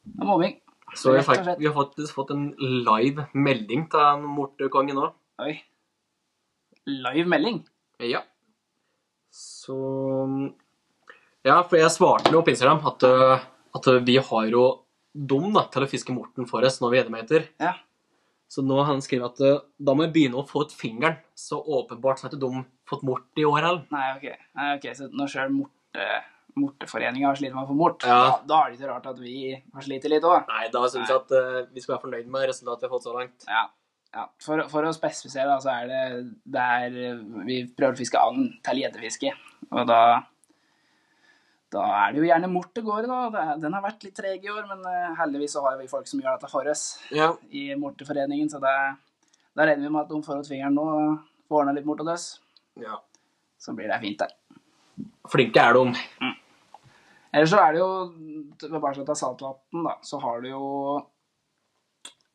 Det 0.05 0.23
er 0.25 0.29
mobbing. 0.31 0.57
Så 0.97 1.13
vi 1.15 1.21
har, 1.21 1.27
fakt- 1.29 1.59
vi 1.61 1.67
har 1.69 1.75
faktisk 1.77 2.15
fått 2.17 2.31
en 2.35 2.49
live 2.59 3.29
melding 3.35 3.85
til 3.93 4.25
mortekongen 4.27 4.97
nå. 4.99 5.11
Oi. 5.45 5.53
Live 6.91 7.29
melding. 7.31 7.61
Ja. 8.03 8.23
Så 9.31 9.77
Ja, 11.47 11.63
for 11.65 11.79
jeg 11.81 11.89
svarte 11.95 12.33
jo 12.35 12.43
på 12.45 12.53
Instagram 12.53 12.83
at, 12.91 13.05
uh, 13.07 13.39
at 13.77 13.87
vi 14.05 14.17
har 14.21 14.49
jo 14.51 14.65
dum 15.15 15.53
da, 15.55 15.63
til 15.73 15.87
å 15.87 15.89
fiske 15.89 16.13
morten 16.13 16.47
for 16.49 16.63
oss 16.67 16.81
når 16.83 16.91
vi 16.93 16.99
eddermeter. 17.01 17.47
Ja. 17.63 17.75
Så 18.51 18.65
nå 18.67 18.77
har 18.81 18.89
han 18.91 19.01
skrevet 19.01 19.31
at 19.39 19.41
eh, 19.47 19.61
da 19.79 19.95
må 19.95 20.05
jeg 20.05 20.13
begynne 20.17 20.41
å 20.41 20.47
få 20.47 20.65
ut 20.67 20.73
fingeren. 20.75 21.17
Så 21.39 21.61
åpenbart 21.63 22.19
så 22.19 22.27
har 22.27 22.33
ikke 22.35 22.43
de 22.43 22.63
fått 22.91 23.05
mort 23.07 23.39
i 23.39 23.45
år 23.47 23.61
heller. 23.63 23.85
Nei, 23.95 24.09
ok. 24.17 24.25
Nei, 24.59 24.69
ok, 24.77 24.87
Så 24.99 25.07
nå 25.15 25.27
sjøl 25.31 25.53
morte, 25.55 26.07
Morteforeninga 26.59 27.29
har 27.29 27.37
slitt 27.39 27.55
med 27.55 27.65
å 27.65 27.69
få 27.71 27.77
mort, 27.79 28.03
Ja. 28.07 28.17
da, 28.25 28.39
da 28.47 28.61
er 28.65 28.71
det 28.73 28.79
ikke 28.81 28.89
rart 28.91 29.07
at 29.13 29.19
vi 29.23 29.35
har 29.75 29.83
slitt 29.87 30.09
litt 30.11 30.25
òg. 30.27 30.49
Nei, 30.49 30.65
da 30.75 30.83
syns 30.89 31.09
jeg 31.13 31.17
at 31.21 31.31
uh, 31.37 31.61
vi 31.73 31.81
skal 31.85 31.95
være 31.97 32.05
fornøyd 32.09 32.27
med 32.33 32.49
resultatet 32.51 32.83
vi 32.83 32.89
har 32.89 32.95
fått 32.97 33.07
så 33.07 33.15
langt. 33.17 33.47
Ja. 33.49 33.63
ja. 34.17 34.27
For, 34.43 34.65
for 34.73 34.89
å 34.89 34.93
spesifisere, 34.97 35.47
da, 35.51 35.61
så 35.63 35.71
er 35.75 35.87
det 35.91 36.03
der 36.45 36.99
vi 37.47 37.63
prøver 37.77 37.95
å 37.95 38.01
fiske 38.01 38.19
agn 38.21 38.51
til 38.67 38.83
gjeddefiske. 38.83 39.33
Og 39.71 39.87
da 39.87 40.03
da 41.71 41.85
er 42.01 42.11
det 42.15 42.19
jo 42.19 42.27
gjerne 42.27 42.49
mort 42.51 42.73
det 42.75 42.83
går 42.83 43.05
i, 43.07 43.11
da. 43.11 43.43
Den 43.63 43.75
har 43.77 43.85
vært 43.85 44.03
litt 44.03 44.17
treg 44.19 44.43
i 44.43 44.51
år, 44.51 44.65
men 44.67 44.81
eh, 44.91 45.13
heldigvis 45.21 45.53
så 45.55 45.61
har 45.63 45.77
vi 45.79 45.87
folk 45.87 46.09
som 46.11 46.19
gjør 46.19 46.35
dette 46.35 46.49
for 46.51 46.67
oss 46.67 46.97
Ja, 47.15 47.29
i 47.55 47.69
Morteforeningen, 47.79 48.51
så 48.51 48.59
det, 48.59 48.73
da 49.55 49.67
regner 49.69 49.87
vi 49.87 49.93
med 49.95 50.01
at 50.03 50.11
de 50.11 50.19
får 50.27 50.41
ut 50.43 50.51
fingeren 50.51 50.75
nå 50.75 50.83
og 50.91 51.21
får 51.47 51.61
ordna 51.61 51.77
litt 51.77 51.87
mort 51.87 52.03
hos 52.03 52.11
oss. 52.17 52.27
ja. 52.83 52.99
Så 53.61 53.75
blir 53.77 53.91
det 53.93 54.01
fint 54.01 54.19
der. 54.19 54.31
Flinke 55.29 55.61
er 55.61 55.77
de. 55.77 55.85
Eller 57.35 57.47
så 57.47 57.61
er 57.63 57.75
det 57.75 57.83
jo 57.83 57.91
Tilbake 58.61 59.05
til 59.07 59.17
saltvann, 59.17 59.85
da, 59.87 59.95
så 60.05 60.19
har 60.21 60.43
du 60.43 60.49
jo 60.51 60.65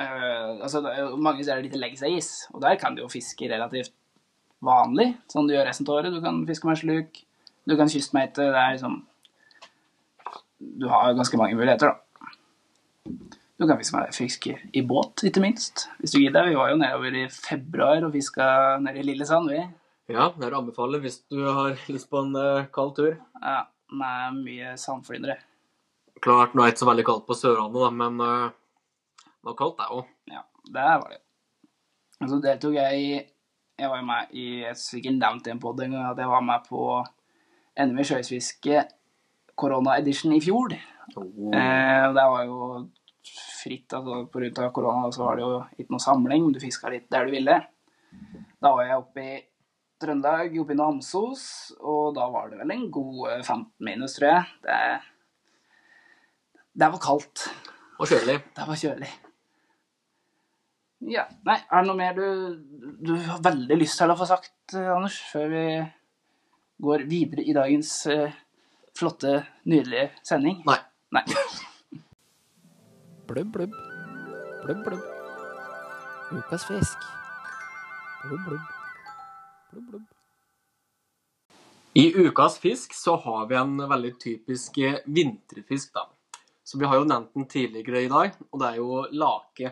øh, 0.01 0.51
altså 0.63 0.81
det 0.81 0.93
er 0.93 1.15
Mange 1.17 1.43
steder 1.43 1.61
det 1.61 1.69
ikke 1.69 1.81
legger 1.81 2.01
seg 2.01 2.17
is, 2.17 2.29
og 2.53 2.63
der 2.63 2.79
kan 2.81 2.95
du 2.95 3.03
jo 3.03 3.11
fiske 3.11 3.49
relativt 3.51 3.93
vanlig, 4.65 5.11
sånn 5.29 5.45
du 5.45 5.53
gjør 5.53 5.67
resten 5.67 5.85
av 5.85 5.99
året. 5.99 6.15
Du 6.15 6.23
kan 6.23 6.39
fiske 6.47 6.65
med 6.65 6.79
sluk, 6.79 7.19
du 7.69 7.75
kan 7.77 7.91
kystmeite. 7.91 8.47
Det 8.49 8.61
er 8.61 8.73
liksom 8.73 9.03
Du 10.57 10.87
har 10.89 11.13
ganske 11.13 11.37
mange 11.37 11.57
muligheter, 11.59 11.91
da. 11.91 12.01
Du 13.55 13.67
kan 13.67 13.77
fiske, 13.77 13.95
med, 13.95 14.15
fiske 14.15 14.55
i 14.73 14.81
båt, 14.83 15.21
ikke 15.27 15.43
minst, 15.43 15.85
hvis 15.99 16.15
du 16.15 16.19
gidder. 16.19 16.49
Vi 16.49 16.57
var 16.57 16.71
jo 16.71 16.79
nedover 16.79 17.19
i 17.21 17.27
februar 17.29 18.03
og 18.03 18.15
fiska 18.15 18.47
nede 18.81 18.99
i 18.99 19.05
Lillesand, 19.05 19.51
vi. 19.51 19.61
Ja, 20.11 20.29
det 20.37 20.45
er 20.45 20.53
å 20.53 20.61
anbefale 20.61 20.99
hvis 21.01 21.23
du 21.33 21.39
har 21.47 21.79
lyst 21.93 22.09
på 22.11 22.21
en 22.21 22.35
uh, 22.37 22.67
kald 22.73 22.95
tur. 22.99 23.15
Ja, 23.41 23.65
med 23.95 24.41
mye 24.45 24.75
sandflyndre. 24.81 25.39
Klart, 26.23 26.53
nå 26.53 26.63
er 26.63 26.69
det 26.69 26.75
ikke 26.75 26.83
så 26.83 26.89
veldig 26.91 27.05
kaldt 27.07 27.25
på 27.27 27.37
Sørlandet, 27.37 27.81
da, 27.81 27.91
men 27.93 28.21
uh, 28.21 29.23
det 29.25 29.49
var 29.49 29.57
kaldt, 29.59 29.79
det 29.81 29.89
òg. 29.97 30.11
Ja, 30.31 30.43
det 30.69 30.89
var 30.89 31.07
det. 31.13 31.21
Så 32.25 32.39
deltok 32.41 32.77
jeg 32.77 32.99
i 33.01 33.15
Jeg 33.75 33.89
var 33.91 34.03
med 34.07 34.29
i 34.31 34.43
Jeg 34.61 34.77
sikkert 34.79 35.17
nevnt 35.17 35.47
i 35.49 35.51
en 35.51 35.59
pod 35.59 35.81
en 35.83 35.91
gang 35.91 36.05
at 36.07 36.19
jeg 36.21 36.31
var 36.31 36.43
med 36.47 36.63
på 36.69 36.85
NM 37.75 37.97
i 37.99 38.05
sjøisfiske 38.07 38.85
korona 39.59 39.97
edition 39.99 40.31
i 40.31 40.39
fjor. 40.43 40.75
Eh, 40.75 42.05
det 42.15 42.25
var 42.31 42.45
jo 42.47 42.59
fritt, 43.25 43.91
altså 43.93 44.21
av 44.23 44.71
korona 44.75 45.11
så 45.11 45.25
var 45.25 45.35
det 45.35 45.43
jo 45.43 45.59
ikke 45.75 45.95
noe 45.95 46.03
samling, 46.03 46.47
du 46.53 46.61
fiska 46.61 46.91
litt 46.93 47.09
der 47.11 47.27
du 47.27 47.35
ville. 47.35 47.57
Da 48.63 48.71
var 48.71 48.87
jeg 48.87 49.01
oppe 49.01 49.25
i 49.25 49.35
Trøndelag, 50.01 50.51
jobbe 50.55 50.75
i 50.75 50.79
Namsos, 50.79 51.45
og 51.79 52.15
da 52.17 52.25
var 52.31 52.49
det 52.51 52.59
vel 52.59 52.73
en 52.75 52.87
god 52.91 53.19
eh, 53.31 53.43
15 53.43 53.69
minus, 53.87 54.17
tror 54.17 54.27
jeg. 54.27 54.57
Det, 54.65 54.79
det 56.83 56.89
var 56.95 57.03
kaldt. 57.03 57.45
Og 57.95 58.09
kjølig. 58.11 58.35
Det 58.57 58.65
var 58.67 58.81
kjølig. 58.81 59.11
Ja. 61.05 61.25
Nei, 61.47 61.57
er 61.63 61.83
det 61.83 61.87
noe 61.87 61.99
mer 61.99 62.17
du, 62.17 62.27
du 63.07 63.13
har 63.27 63.43
veldig 63.45 63.77
lyst 63.79 63.99
til 64.01 64.11
å 64.11 64.17
få 64.19 64.27
sagt, 64.27 64.55
eh, 64.75 64.91
Anders, 64.91 65.21
før 65.31 65.47
vi 65.53 65.65
går 66.83 67.07
videre 67.07 67.47
i 67.47 67.55
dagens 67.55 67.95
eh, 68.11 68.35
flotte, 68.99 69.37
nydelige 69.71 70.09
sending? 70.27 70.59
Nei. 70.67 70.79
Nei. 71.15 71.23
Blubb, 73.31 73.51
blubb. 73.55 73.75
Blubb, 74.65 74.83
blubb. 74.85 75.11
Ukas 76.35 76.67
fisk. 76.67 77.11
Blubb, 78.25 78.49
blubb. 78.49 78.74
Blubb, 79.75 79.87
blubb. 79.89 80.03
I 81.93 82.11
ukas 82.15 82.57
fisk 82.59 82.93
så 82.95 83.15
har 83.15 83.47
vi 83.47 83.55
en 83.59 83.77
veldig 83.77 84.13
typisk 84.19 84.77
eh, 84.77 85.01
vinterfisk, 85.05 85.93
da. 85.95 86.05
Så 86.63 86.79
vi 86.79 86.87
har 86.87 86.99
jo 86.99 87.07
nevnt 87.07 87.33
den 87.35 87.47
tidligere 87.51 88.05
i 88.05 88.11
dag, 88.11 88.37
og 88.51 88.61
det 88.61 88.69
er 88.69 88.79
jo 88.79 89.01
lake. 89.11 89.71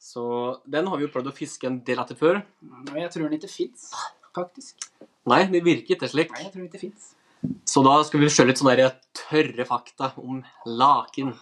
Så 0.00 0.24
den 0.68 0.88
har 0.88 1.00
vi 1.00 1.04
jo 1.04 1.10
prøvd 1.12 1.30
å 1.30 1.34
fiske 1.36 1.68
en 1.68 1.78
del 1.84 2.00
etter 2.00 2.16
før. 2.18 2.40
Nei, 2.64 3.02
jeg 3.02 3.12
tror 3.12 3.28
den 3.28 3.36
ikke 3.38 3.52
fins, 3.52 3.90
faktisk. 4.36 4.88
Nei, 5.28 5.42
det 5.52 5.64
virker 5.64 5.96
ikke 5.98 6.10
slik. 6.12 6.32
Nei, 6.32 6.46
jeg 6.46 6.52
tror 6.54 6.64
den 6.64 6.70
ikke 6.72 6.82
fins. 6.86 7.12
Så 7.68 7.84
da 7.84 7.98
skal 8.08 8.24
vi 8.24 8.32
se 8.32 8.48
litt 8.48 8.60
sånne 8.60 8.88
tørre 9.16 9.68
fakta 9.68 10.14
om 10.20 10.40
laken. 10.64 11.32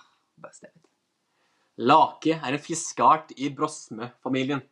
Lake 1.79 2.39
er 2.39 2.59
en 2.59 2.63
fiskeart 2.63 3.35
i 3.39 3.51
brosmefamilien. 3.55 4.63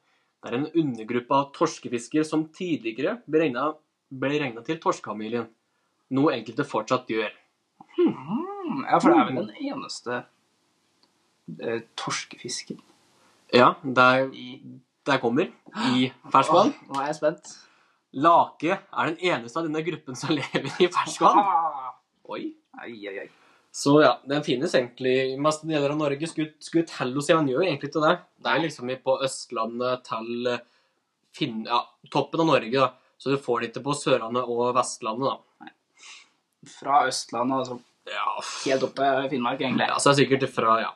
Det 0.41 0.49
er 0.49 0.57
en 0.57 0.69
undergruppe 0.83 1.37
av 1.37 1.49
torskefisker 1.57 2.25
som 2.25 2.47
tidligere 2.55 3.19
ble 3.29 3.43
regna, 3.45 4.63
til 4.65 4.79
torskefamilien, 4.83 5.49
noe 6.17 6.35
enkelte 6.35 6.65
fortsatt 6.67 7.11
gjør. 7.13 7.35
Hmm. 7.97 8.85
ja, 8.87 8.99
for 8.99 9.11
det 9.11 9.19
er 9.19 9.27
vel 9.29 9.39
den 9.41 9.73
eneste 9.73 10.21
eh, 11.59 11.81
torskefisken 11.99 12.79
Ja, 13.53 13.73
der, 13.83 14.31
der 15.07 15.21
kommer, 15.23 15.51
i 15.91 16.09
ferskvann. 16.33 16.73
Åh, 16.73 16.87
Nå 16.89 17.03
er 17.03 17.11
jeg 17.11 17.19
spent. 17.19 17.53
Lake 18.13 18.79
er 18.79 19.11
den 19.11 19.21
eneste 19.33 19.61
av 19.61 19.69
denne 19.69 19.83
gruppen 19.87 20.19
som 20.19 20.33
lever 20.39 20.71
i 20.81 20.89
ferskvann. 20.91 21.43
Oi. 22.31 22.43
Ai, 22.81 22.95
ai, 23.11 23.17
ai. 23.27 23.29
Så 23.73 24.01
ja, 24.03 24.17
den 24.27 24.43
finnes 24.43 24.73
egentlig 24.75 25.13
i 25.35 25.37
meste 25.39 25.69
deler 25.71 25.93
av 25.95 25.99
Norge. 26.01 26.27
Skulle, 26.27 26.85
til 26.91 27.13
å 27.19 27.23
si 27.23 27.33
han 27.37 27.47
gjør 27.49 27.63
egentlig 27.69 27.93
ikke 27.93 28.03
det. 28.03 28.17
Det 28.43 28.51
er 28.51 28.65
liksom 28.65 28.91
på 29.05 29.15
Østlandet 29.27 30.03
til 30.09 30.51
eh, 30.51 30.65
Finn... 31.37 31.61
Ja, 31.69 31.85
toppen 32.11 32.43
av 32.43 32.49
Norge, 32.51 32.73
da. 32.75 32.89
Så 33.21 33.31
du 33.31 33.39
får 33.39 33.61
det 33.61 33.69
ikke 33.71 33.85
på 33.87 33.95
Sørlandet 33.95 34.49
og 34.51 34.73
Vestlandet, 34.75 35.31
da. 35.31 35.71
Fra 36.81 37.05
Østlandet, 37.09 37.63
altså 37.63 37.79
Ja, 38.11 38.25
helt 38.65 38.83
opp 38.89 38.95
til 38.99 39.29
Finnmark, 39.31 39.61
egentlig. 39.63 39.87
ja 39.87 39.99
så 40.01 40.11
er 40.11 40.17
det 40.17 40.25
sikkert 40.25 40.55
fra 40.55 40.75
Ja. 40.83 40.91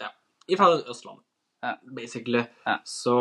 Ja. 0.00 0.08
Ifra 0.50 0.70
Østlandet, 0.82 1.22
Ja. 1.62 1.76
basically. 1.84 2.42
Ja. 2.66 2.78
Så 2.84 3.14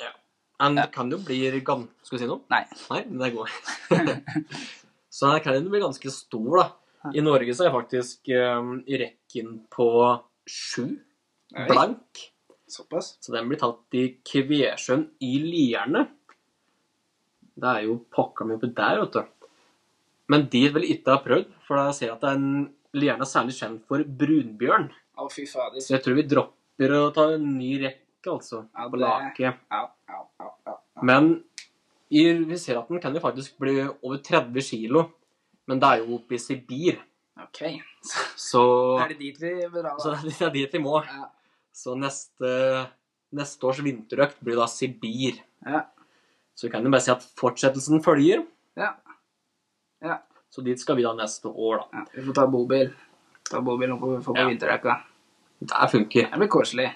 ja. 0.00 0.12
Han 0.60 0.76
Ja. 0.76 0.86
kan 0.86 1.10
jo 1.10 1.18
bli 1.18 1.60
gammel 1.60 1.88
Skal 2.02 2.18
vi 2.18 2.24
si 2.24 2.30
noe? 2.30 2.40
Nei. 2.48 2.64
Nei, 2.90 3.02
det 3.02 3.34
går. 3.34 3.50
så 5.10 5.32
her 5.34 5.40
kan 5.44 5.54
jo 5.60 5.68
bli 5.68 5.80
ganske 5.84 6.10
stor, 6.10 6.56
da. 6.62 6.70
I 7.12 7.20
Norge 7.20 7.52
så 7.54 7.64
er 7.64 7.68
jeg 7.68 7.74
faktisk 7.76 8.30
um, 8.38 8.70
i 8.88 8.96
rekken 9.00 9.58
på 9.72 9.88
sju. 10.48 10.86
Blank. 11.68 12.22
Såpass. 12.70 13.16
Så 13.20 13.34
den 13.34 13.48
blir 13.50 13.60
tatt 13.60 13.96
i 13.98 14.06
Kvesjøen 14.26 15.04
i 15.22 15.34
Lierne. 15.42 16.06
Det 17.54 17.70
er 17.70 17.84
jo 17.86 17.98
pakka 18.14 18.46
mi 18.48 18.56
oppi 18.56 18.72
der, 18.74 19.02
vet 19.04 19.18
du. 19.18 19.50
Men 20.32 20.46
dit 20.50 20.72
vil 20.72 20.86
jeg 20.86 20.98
ikke 20.98 21.12
ha 21.18 21.20
prøvd, 21.22 21.50
for 21.66 21.78
da 21.78 21.92
ser 21.94 22.08
jeg 22.08 22.16
at 22.16 22.24
det 22.24 22.30
er 22.32 22.40
en 22.40 22.56
Lierne 22.94 23.26
er 23.26 23.30
særlig 23.30 23.56
kjent 23.58 23.80
for 23.90 24.02
brunbjørn. 24.06 24.84
Å, 25.18 25.24
fy 25.30 25.44
fader. 25.50 25.82
Så 25.82 25.96
jeg 25.96 26.02
tror 26.04 26.14
vi 26.14 26.24
dropper 26.30 26.92
å 26.94 27.08
ta 27.14 27.24
en 27.34 27.46
ny 27.58 27.72
rekke, 27.82 28.30
altså. 28.30 28.60
Ja, 28.70 28.86
På 28.88 29.00
det- 29.02 29.08
Ja, 29.42 29.50
ja. 30.14 30.76
Men 31.02 31.42
i, 32.14 32.22
vi 32.46 32.56
ser 32.56 32.78
at 32.78 32.88
den 32.88 33.00
kan 33.02 33.12
jo 33.14 33.20
faktisk 33.20 33.58
bli 33.58 33.80
over 33.82 34.18
30 34.22 34.62
kilo. 34.62 35.10
Men 35.70 35.80
det 35.80 35.88
er 35.90 36.02
jo 36.02 36.18
oppe 36.18 36.36
i 36.36 36.40
Sibir, 36.42 36.98
OK. 37.40 37.62
så 38.38 38.62
Er 39.04 39.14
det 39.14 39.18
dit 39.22 39.40
vi 39.40 39.54
bør 39.72 39.86
dra, 39.88 39.94
Så 39.98 40.12
det 40.26 40.36
er 40.42 40.52
dit 40.54 40.76
vi 40.76 40.82
må. 40.84 40.98
Ja. 41.08 41.30
Så 41.74 41.96
neste, 41.98 42.50
neste 43.34 43.66
års 43.66 43.80
vinterøkt 43.82 44.38
blir 44.44 44.60
da 44.60 44.68
Sibir. 44.70 45.40
Ja. 45.66 45.86
Så 46.54 46.68
vi 46.68 46.74
kan 46.74 46.84
jo 46.86 46.92
bare 46.92 47.02
si 47.02 47.10
at 47.14 47.24
fortsettelsen 47.40 48.02
følger. 48.04 48.44
Ja. 48.78 48.92
Ja. 50.04 50.20
Så 50.52 50.62
dit 50.62 50.78
skal 50.78 51.00
vi 51.00 51.06
da 51.06 51.14
neste 51.18 51.50
år, 51.50 51.80
da. 51.82 52.02
ja. 52.02 52.04
Vi 52.14 52.26
får 52.28 52.36
ta 52.38 52.44
bobil. 52.50 52.92
Ta 53.50 53.60
bobil 53.64 53.90
nå 53.90 53.96
på, 54.00 54.12
få 54.22 54.36
på 54.36 54.44
Ja. 54.44 54.76
da. 54.84 55.00
Det 55.64 55.88
funker. 55.90 56.28
Det 56.30 56.38
blir 56.38 56.52
koselig. 56.52 56.90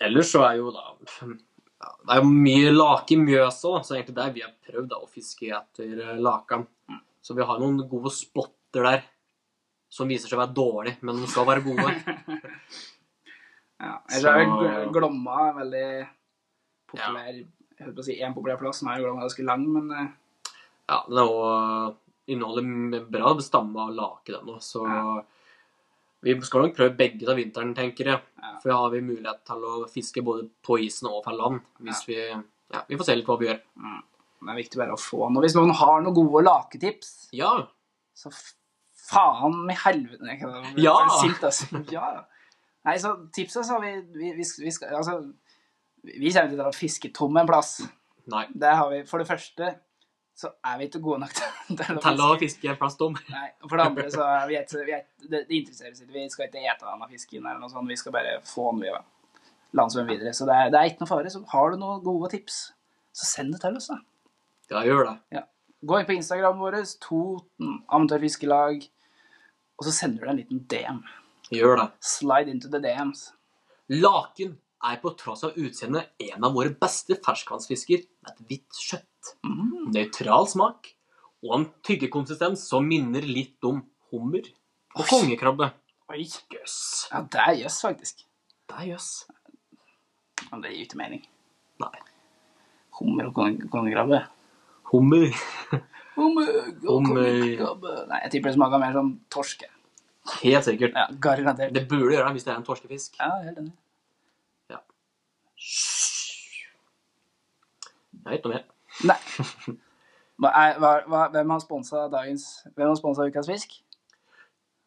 Ellers 0.00 0.32
så 0.32 0.42
er 0.46 0.58
jo 0.60 0.70
da 0.72 0.84
ja, 1.28 1.88
Det 2.06 2.14
er 2.14 2.20
jo 2.22 2.28
mye 2.30 2.70
lake 2.72 3.14
i 3.14 3.18
Mjøsa, 3.20 3.72
så 3.84 3.94
egentlig 3.96 4.16
der 4.16 4.32
vi 4.34 4.42
har 4.42 4.52
prøvd 4.66 4.88
da, 4.90 4.98
å 5.02 5.08
fiske 5.10 5.50
etter 5.54 6.00
eh, 6.02 6.18
lakan. 6.22 6.66
Så 7.28 7.36
vi 7.36 7.44
har 7.44 7.58
noen 7.60 7.82
gode 7.90 8.08
spotter 8.16 8.86
der 8.88 9.02
som 9.92 10.08
viser 10.08 10.28
seg 10.30 10.38
å 10.38 10.42
være 10.46 10.56
dårlige, 10.56 10.96
men 11.04 11.20
de 11.20 11.28
skal 11.28 11.44
være 11.48 11.64
gode. 11.66 11.92
Ja. 13.78 13.92
Ellers 14.10 14.24
er 14.24 14.44
Så- 14.48 14.58
vel 14.58 14.88
Glomma 14.90 15.34
en 15.52 15.58
veldig 15.60 16.08
populær 16.90 17.28
Jeg 17.30 17.84
holdt 17.84 17.94
på 17.94 18.02
å 18.02 18.06
si 18.08 18.16
én 18.18 18.34
populær 18.34 18.58
plass. 18.58 18.80
Nå 18.82 18.90
er 18.90 19.04
Glomma 19.04 19.22
ganske 19.22 19.44
lang, 19.46 19.66
men 19.72 19.92
eh, 19.94 20.08
Ja, 20.88 20.96
den 21.06 21.18
er 21.22 21.28
også 21.28 21.96
inneholder 22.28 23.04
bra 23.08 23.30
stamme 23.40 23.78
av 23.84 23.92
lake, 23.94 24.32
den 24.34 24.50
òg, 24.50 24.58
så 24.66 24.82
Ja. 24.84 25.22
vi 26.26 26.34
skal 26.42 26.62
nok 26.66 26.74
prøve 26.74 26.96
begge 26.98 27.20
til 27.22 27.36
vinteren, 27.38 27.70
tenker 27.76 28.04
jeg. 28.10 28.20
Ja. 28.42 28.58
For 28.60 28.68
da 28.72 28.76
har 28.82 28.90
vi 28.90 29.00
mulighet 29.00 29.44
til 29.46 29.62
å 29.62 29.86
fiske 29.88 30.24
både 30.26 30.48
på 30.66 30.80
isen 30.82 31.06
og 31.12 31.22
fra 31.24 31.32
land. 31.38 31.60
Hvis 31.80 32.02
vi 32.08 32.16
Ja, 32.74 32.82
vi 32.88 32.96
får 32.98 33.04
se 33.06 33.14
litt 33.16 33.26
hva 33.26 33.38
vi 33.38 33.46
gjør. 33.46 33.60
Det 34.40 34.52
er 34.52 34.60
viktig 34.62 34.78
bare 34.80 34.94
å 34.94 35.00
få 35.00 35.28
noe. 35.32 35.42
Hvis 35.44 35.56
noen 35.58 35.72
har 35.74 36.00
noen 36.04 36.14
gode 36.16 36.44
laketips, 36.46 37.28
Ja. 37.34 37.52
så 38.14 38.30
faen 39.08 39.64
med 39.66 39.76
helvete 39.84 40.38
Ja! 40.82 40.96
sint, 41.20 41.42
altså. 41.42 41.66
Ja. 41.96 42.24
Nei, 42.86 42.96
så 43.02 43.16
tipsa 43.34 43.64
sa 43.66 43.78
vi, 43.82 43.90
vi, 44.14 44.32
vi, 44.38 44.44
vi 44.64 44.70
skal 44.72 44.94
Altså, 44.96 45.18
Vi 46.04 46.30
kommer 46.32 46.48
ikke 46.48 46.56
til 46.56 46.64
å 46.68 46.72
fiske 46.76 47.10
tom 47.12 47.36
en 47.36 47.46
plass. 47.50 47.80
Nei. 48.30 48.46
Det 48.54 48.70
har 48.78 48.88
vi. 48.92 49.02
For 49.08 49.18
det 49.18 49.26
første 49.28 49.74
så 50.38 50.52
er 50.64 50.76
vi 50.78 50.86
ikke 50.86 51.00
gode 51.02 51.18
nok 51.24 51.32
til 51.34 51.76
til 51.80 51.96
å 51.98 52.00
Til 52.04 52.20
å 52.22 52.28
fiske. 52.38 52.60
fiske 52.62 52.70
en 52.70 52.78
plass 52.78 52.96
tom. 52.96 53.16
Nei, 53.32 53.48
og 53.62 53.68
for 53.72 53.76
det 53.80 53.86
andre 53.90 54.04
så 54.14 54.22
er 54.22 54.46
vi, 54.48 54.56
et, 54.62 54.74
vi 54.86 54.94
et, 54.94 55.08
det, 55.26 55.40
det 55.48 55.56
interesserer 55.58 55.90
oss 55.96 56.02
ikke. 56.04 56.14
Vi 56.14 56.28
skal 56.30 56.46
ikke 56.48 56.62
ete 56.62 56.86
denne 56.86 57.08
fisken 57.10 57.42
eller 57.42 57.58
noe 57.64 57.72
sånt. 57.72 57.90
Vi 57.90 57.96
skal 57.98 58.14
bare 58.14 58.36
få 58.46 58.68
den 58.70 58.84
via 58.86 59.00
landsveien 59.76 60.08
videre. 60.08 60.32
Så 60.36 60.46
det 60.48 60.54
er, 60.54 60.70
det 60.72 60.78
er 60.80 60.92
ikke 60.92 61.02
noe 61.04 61.10
fare. 61.10 61.32
Så 61.34 61.42
har 61.50 61.74
du 61.74 61.80
noen 61.82 62.04
gode 62.06 62.30
tips, 62.36 62.60
så 63.18 63.26
send 63.34 63.52
det 63.56 63.60
til 63.66 63.76
oss, 63.80 63.90
da. 63.90 63.98
Ja, 64.68 64.82
gjør 64.84 65.08
det. 65.08 65.44
Gå 65.88 65.98
inn 65.98 66.08
på 66.08 66.16
Instagram 66.16 66.58
vår, 66.60 66.76
Toten 67.00 67.78
Amatørfiskelag, 67.94 68.82
og 69.78 69.86
så 69.86 69.94
sender 69.94 70.24
du 70.24 70.32
en 70.32 70.40
liten 70.40 70.62
DM. 70.70 71.02
Gjør 71.54 71.78
det. 71.80 71.86
Slide 72.04 72.50
into 72.52 72.70
the 72.72 72.80
DMs. 72.82 73.28
Laken 73.88 74.56
er 74.84 74.98
på 75.02 75.14
tross 75.18 75.46
av 75.46 75.56
utseendet 75.58 76.10
en 76.28 76.44
av 76.44 76.54
våre 76.54 76.74
beste 76.76 77.16
ferskvannsfisker 77.24 78.04
med 78.04 78.32
et 78.34 78.44
hvitt 78.50 78.80
kjøtt. 78.84 79.32
Mm. 79.46 79.88
Nøytral 79.94 80.48
smak 80.50 80.92
og 81.46 81.54
en 81.54 81.66
tyggekonsistens 81.86 82.64
som 82.68 82.86
minner 82.86 83.24
litt 83.26 83.64
om 83.66 83.80
hummer 84.12 84.46
og 84.96 85.04
Oi. 85.04 85.08
kongekrabbe. 85.10 85.70
Oi. 86.12 86.24
Jøss. 86.52 86.78
Ja, 87.12 87.22
det 87.22 87.42
er 87.44 87.58
jøss, 87.62 87.80
faktisk. 87.84 88.24
Det 88.68 88.78
er 88.82 88.90
jøss. 88.92 89.10
Men 90.50 90.64
det 90.64 90.74
gir 90.74 90.86
ikke 90.86 91.00
mening. 91.00 91.24
Nei. 91.82 91.94
Hummer 92.98 93.30
og 93.30 93.38
kongekrabbe. 93.72 94.24
Hummer. 94.92 95.34
Hummer 96.16 96.52
Hummer. 96.84 98.06
Nei, 98.08 98.20
jeg 98.24 98.30
tipper 98.32 98.50
det 98.50 98.56
smaker 98.58 98.80
mer 98.82 98.96
som 98.96 99.10
torske. 99.32 99.68
Helt 100.42 100.64
sikkert. 100.64 100.96
Ja, 100.96 101.06
garantert. 101.22 101.74
Det 101.74 101.86
burde 101.88 102.14
gjøre 102.14 102.26
det 102.26 102.38
hvis 102.38 102.46
det 102.46 102.52
er 102.52 102.56
en 102.60 102.64
torskefisk. 102.66 103.16
Ja, 103.20 103.30
helt 103.44 103.58
enig. 103.58 103.72
Ja. 104.70 104.80
Jeg 108.24 108.32
vet 108.32 108.48
noe 108.48 108.54
mer. 108.54 108.64
Nei. 109.08 109.20
Hva 110.38 110.50
er, 110.54 110.76
hva, 110.78 110.90
hva, 111.10 111.20
hvem 111.34 111.50
har 111.50 111.62
sponsa 111.62 112.04
dagens 112.12 112.44
Hvem 112.76 112.86
har 112.86 112.98
sponsa 112.98 113.26
Ukas 113.26 113.48
fisk? 113.50 113.72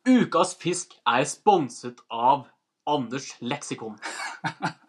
Ukas 0.07 0.55
fisk 0.59 0.95
er 1.07 1.25
sponset 1.27 1.99
av 2.09 2.45
Anders 2.89 3.35
Leksikon. 3.41 3.97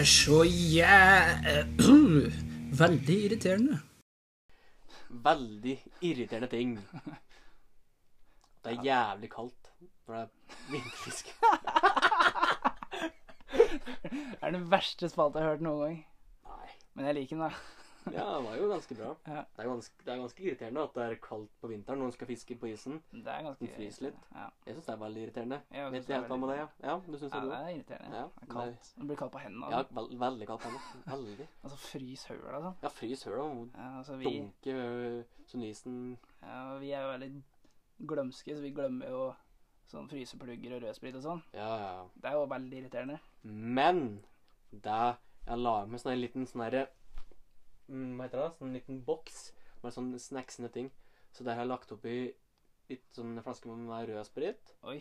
er 0.00 0.04
så 0.04 0.42
jæ... 0.48 0.86
Veldig 2.82 3.16
irriterende. 3.24 3.78
Veldig 5.10 5.74
irriterende 6.00 6.48
ting. 6.48 6.78
Det 8.64 8.72
er 8.72 8.84
jævlig 8.84 9.30
kaldt 9.30 9.68
når 10.06 10.14
det 10.14 10.22
er 10.22 10.28
vinterfisk. 10.72 11.26
Det 14.10 14.38
er 14.42 14.50
den 14.50 14.70
verste 14.70 15.08
spalta 15.08 15.38
jeg 15.38 15.46
har 15.46 15.52
hørt 15.54 15.64
noen 15.66 15.80
gang. 15.82 15.98
Nei. 16.48 16.68
Men 16.94 17.06
jeg 17.06 17.14
liker 17.18 17.36
den, 17.36 17.44
da. 17.44 17.50
Ja, 18.16 18.24
det 18.36 18.44
var 18.44 18.56
jo 18.56 18.68
ganske 18.70 18.94
bra. 18.94 19.10
Ja. 19.26 19.42
Det, 19.56 19.62
er 19.64 19.68
ganske, 19.68 20.04
det 20.04 20.12
er 20.12 20.20
ganske 20.20 20.44
irriterende 20.44 20.84
at 20.86 20.94
det 20.96 21.04
er 21.04 21.18
kaldt 21.24 21.50
på 21.60 21.70
vinteren 21.70 22.00
når 22.00 22.10
man 22.10 22.14
skal 22.16 22.30
fiske 22.30 22.56
på 22.60 22.70
isen. 22.70 23.00
Det 23.12 23.32
er 23.32 23.44
ganske 23.46 23.68
fryser 23.76 24.06
litt. 24.06 24.22
Ja, 24.32 24.46
Jeg 24.66 24.76
syns 24.76 24.88
det 24.88 24.94
er 24.94 25.02
veldig 25.02 25.22
irriterende. 25.24 25.60
Jeg 25.74 25.92
Vet 25.94 26.04
synes 26.04 26.16
helt 26.16 26.32
hva 26.32 26.38
med 26.40 26.52
det, 26.52 26.56
ja. 26.60 26.66
Ja, 26.86 26.96
du 27.06 27.18
syns 27.18 27.34
ja 27.34 27.42
det 27.44 27.50
det 27.50 27.58
er 27.58 27.68
irriterende. 27.74 28.22
Ja, 28.22 28.24
det 28.38 28.48
er 28.48 28.52
kaldt. 28.54 28.90
Det 28.96 29.10
blir 29.10 29.20
kaldt 29.22 29.34
på 29.36 29.44
hendene. 29.44 29.70
Ja, 29.70 29.82
altså. 29.82 29.94
veld, 30.00 30.16
veldig 30.24 30.50
kaldt 30.50 30.64
på 30.64 30.72
hendene. 30.72 31.04
Veldig. 31.12 31.48
Altså 31.64 31.78
frys 31.84 32.26
høla 32.30 32.64
sånn. 32.64 32.80
Ja, 32.82 32.94
frys 33.00 33.24
høla 33.28 33.46
altså, 33.90 34.18
vi, 34.20 34.34
dunke 34.34 35.24
sånn 35.50 35.68
isen. 35.68 35.96
ja, 36.42 36.58
vi 36.80 36.92
er 36.96 37.04
jo 37.04 37.14
veldig 37.14 37.30
glømske, 38.10 38.56
så 38.56 38.64
vi 38.64 38.74
glemmer 38.74 39.12
jo 39.12 39.24
sånn 39.90 40.08
fryseplugger 40.10 40.76
og 40.76 40.84
rødsprit 40.84 41.16
og 41.18 41.24
sånn. 41.24 41.42
Ja, 41.56 41.70
ja. 41.82 41.94
Det 42.14 42.30
er 42.30 42.38
jo 42.38 42.46
veldig 42.50 42.78
irriterende. 42.80 43.18
Men 43.42 44.04
det 44.70 45.02
jeg 45.46 45.58
la 45.58 45.74
med 45.88 46.00
sånn 46.00 46.12
en 46.14 46.20
liten 46.22 46.46
sånn 46.46 46.62
herre 46.62 46.84
Hva 47.90 48.26
heter 48.26 48.44
det? 48.44 48.50
Sånn 48.58 48.74
liten 48.76 49.00
boks 49.06 49.40
med 49.82 49.94
sånn 49.96 50.12
snacksende 50.20 50.70
ting. 50.74 50.90
Så 51.34 51.44
der 51.46 51.56
har 51.56 51.64
jeg 51.64 51.72
lagt 51.72 51.92
oppi 51.94 52.14
litt 52.90 53.06
sånn 53.14 53.38
flaske 53.42 53.70
med 53.70 54.08
rød 54.10 54.26
sprit. 54.26 54.74
Oi, 54.86 55.00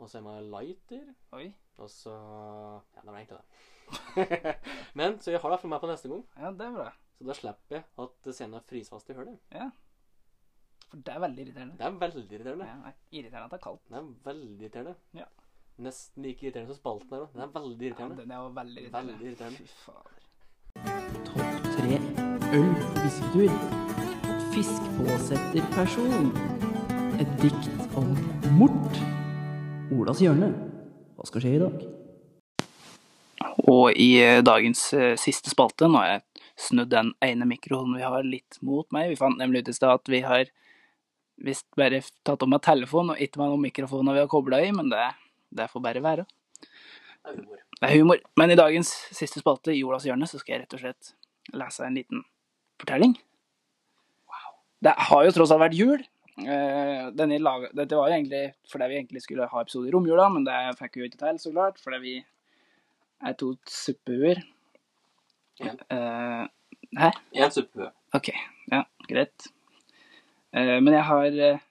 Og 0.00 0.08
så 0.08 0.20
er 0.20 0.24
det 0.28 0.48
lighter. 0.52 1.14
oi. 1.36 1.52
Og 1.80 1.88
så 1.90 2.12
Ja, 2.12 3.00
det 3.02 3.10
var 3.10 3.20
egentlig 3.20 3.38
det. 3.38 4.56
Men 4.98 5.18
så 5.20 5.32
jeg 5.32 5.40
har 5.40 5.50
det 5.52 5.60
for 5.60 5.72
meg 5.72 5.80
på 5.82 5.88
neste 5.90 6.08
gang. 6.12 6.24
Ja, 6.38 6.50
det 6.56 6.66
er 6.66 6.76
bra. 6.76 6.90
Så 7.18 7.28
da 7.28 7.36
slipper 7.38 7.76
jeg 7.78 7.84
at 8.04 8.28
scenen 8.34 8.64
fryser 8.68 8.96
fast 8.96 9.10
i 9.10 9.16
Ja 9.52 9.68
For 10.88 10.96
det 10.98 11.14
er 11.14 11.20
veldig 11.24 11.44
irriterende. 11.46 11.76
Det 11.78 11.86
er 11.86 11.98
veldig 12.00 12.24
irriterende. 12.32 12.66
Ja, 12.68 12.76
det 12.80 12.92
er 12.92 13.20
irriterende 13.20 13.44
at 13.44 13.54
det 13.54 13.60
er 13.60 13.64
kaldt. 13.68 13.84
Det 13.88 13.98
er 14.00 14.10
veldig 14.30 14.58
irriterende. 14.64 14.96
Ja. 15.20 15.28
Nesten 15.82 16.22
like 16.26 16.44
irriterende 16.46 16.74
som 16.74 16.80
spalten 16.80 17.14
her 17.14 17.24
òg. 17.26 17.32
Den 17.32 17.44
er 17.46 17.54
veldig 17.56 17.86
irriterende. 17.88 18.16
Ja, 18.16 18.22
den 18.22 18.34
er 18.36 18.42
jo 18.42 18.50
veldig 18.60 18.82
irriterende. 18.82 19.12
Veldig 19.12 19.30
irriterende. 19.30 19.58
Fy 19.58 19.84
fader. 19.86 20.21
Øl 22.52 22.74
på 22.76 23.00
fisketur. 23.00 23.52
Fiskpåsetterperson. 24.52 26.26
Et 27.20 27.30
dikt 27.40 27.94
om 27.96 28.10
mort. 28.58 28.98
Olas 29.88 30.18
hjørne. 30.20 30.50
Hva 31.16 31.28
skal 31.30 31.40
skje 31.40 31.52
i 31.56 31.62
dag? 31.62 31.78
Og 33.72 33.96
i 33.96 34.10
eh, 34.20 34.42
dagens 34.44 34.82
eh, 34.92 35.14
siste 35.16 35.48
spalte, 35.48 35.88
nå 35.88 36.02
har 36.02 36.10
jeg 36.10 36.42
snudd 36.66 36.90
den 36.92 37.14
ene 37.24 37.48
mikrofonen 37.48 37.96
vi 37.96 38.04
har 38.04 38.26
litt 38.26 38.58
mot 38.60 38.84
meg. 38.92 39.14
Vi 39.14 39.16
fant 39.22 39.40
nemlig 39.40 39.62
ut 39.62 39.70
i 39.72 39.76
stad 39.78 40.02
at 40.02 40.12
vi 40.12 40.20
har 40.26 40.52
visst 41.40 41.70
bare 41.80 42.02
tatt 42.20 42.44
om 42.44 42.52
meg 42.52 42.60
telefon 42.68 43.14
og 43.14 43.22
ikke 43.22 43.40
med 43.40 43.54
noen 43.54 43.64
mikrofoner 43.64 44.18
vi 44.18 44.24
har 44.26 44.28
kobla 44.34 44.60
i, 44.60 44.74
men 44.76 44.92
det, 44.92 45.06
det 45.56 45.70
får 45.72 45.86
bare 45.88 46.04
være. 46.04 46.28
Det 46.60 47.32
er 47.32 47.40
humor. 47.40 47.64
Det 47.80 47.88
er 47.88 47.96
humor. 47.96 48.20
Men 48.36 48.52
i 48.52 48.60
dagens 48.60 48.92
siste 49.08 49.40
spalte, 49.40 49.72
i 49.72 49.80
Olas 49.88 50.04
hjørne, 50.04 50.28
så 50.28 50.42
skal 50.42 50.58
jeg 50.58 50.66
rett 50.66 50.76
og 50.76 50.84
slett 50.84 51.14
lese 51.56 51.88
en 51.88 51.96
liten 51.96 52.22
fortelling. 52.82 53.14
Det 54.82 54.94
har 55.08 55.24
jo 55.26 55.34
tross 55.36 55.52
alt 55.54 55.62
vært 55.62 55.78
jul. 55.78 56.02
Eh, 56.42 57.38
laga, 57.44 57.68
dette 57.76 57.98
var 57.98 58.08
jo 58.10 58.16
egentlig 58.16 58.42
fordi 58.70 58.88
vi 58.90 58.98
egentlig 58.98 59.22
skulle 59.22 59.46
ha 59.50 59.62
episode 59.62 59.88
i 59.88 59.92
romjula, 59.94 60.28
men 60.32 60.46
det 60.48 60.56
fikk 60.80 60.96
vi 60.96 61.04
jo 61.04 61.10
ikke 61.10 61.20
til, 61.22 61.38
så 61.38 61.52
klart, 61.54 61.78
fordi 61.82 62.00
vi 62.02 62.14
er 63.22 63.36
to 63.38 63.52
suppehuer. 63.70 64.42
Ja. 65.62 65.76
Uh, 65.92 66.48
hæ? 66.98 67.12
En 67.38 67.52
suppehue. 67.54 67.92
Ok, 68.16 68.32
ja, 68.72 68.82
greit. 69.06 69.46
Uh, 70.56 70.80
men 70.82 70.96
jeg 70.96 71.04
har 71.06 71.38
uh, 71.52 71.62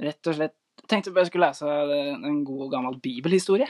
rett 0.00 0.30
og 0.30 0.38
slett 0.38 0.56
tenkt 0.90 1.10
at 1.10 1.18
jeg 1.20 1.30
skulle 1.30 1.50
lese 1.50 1.68
eh, 1.68 2.14
en 2.16 2.42
god 2.46 2.70
gammel 2.72 2.98
bibelhistorie. 3.02 3.68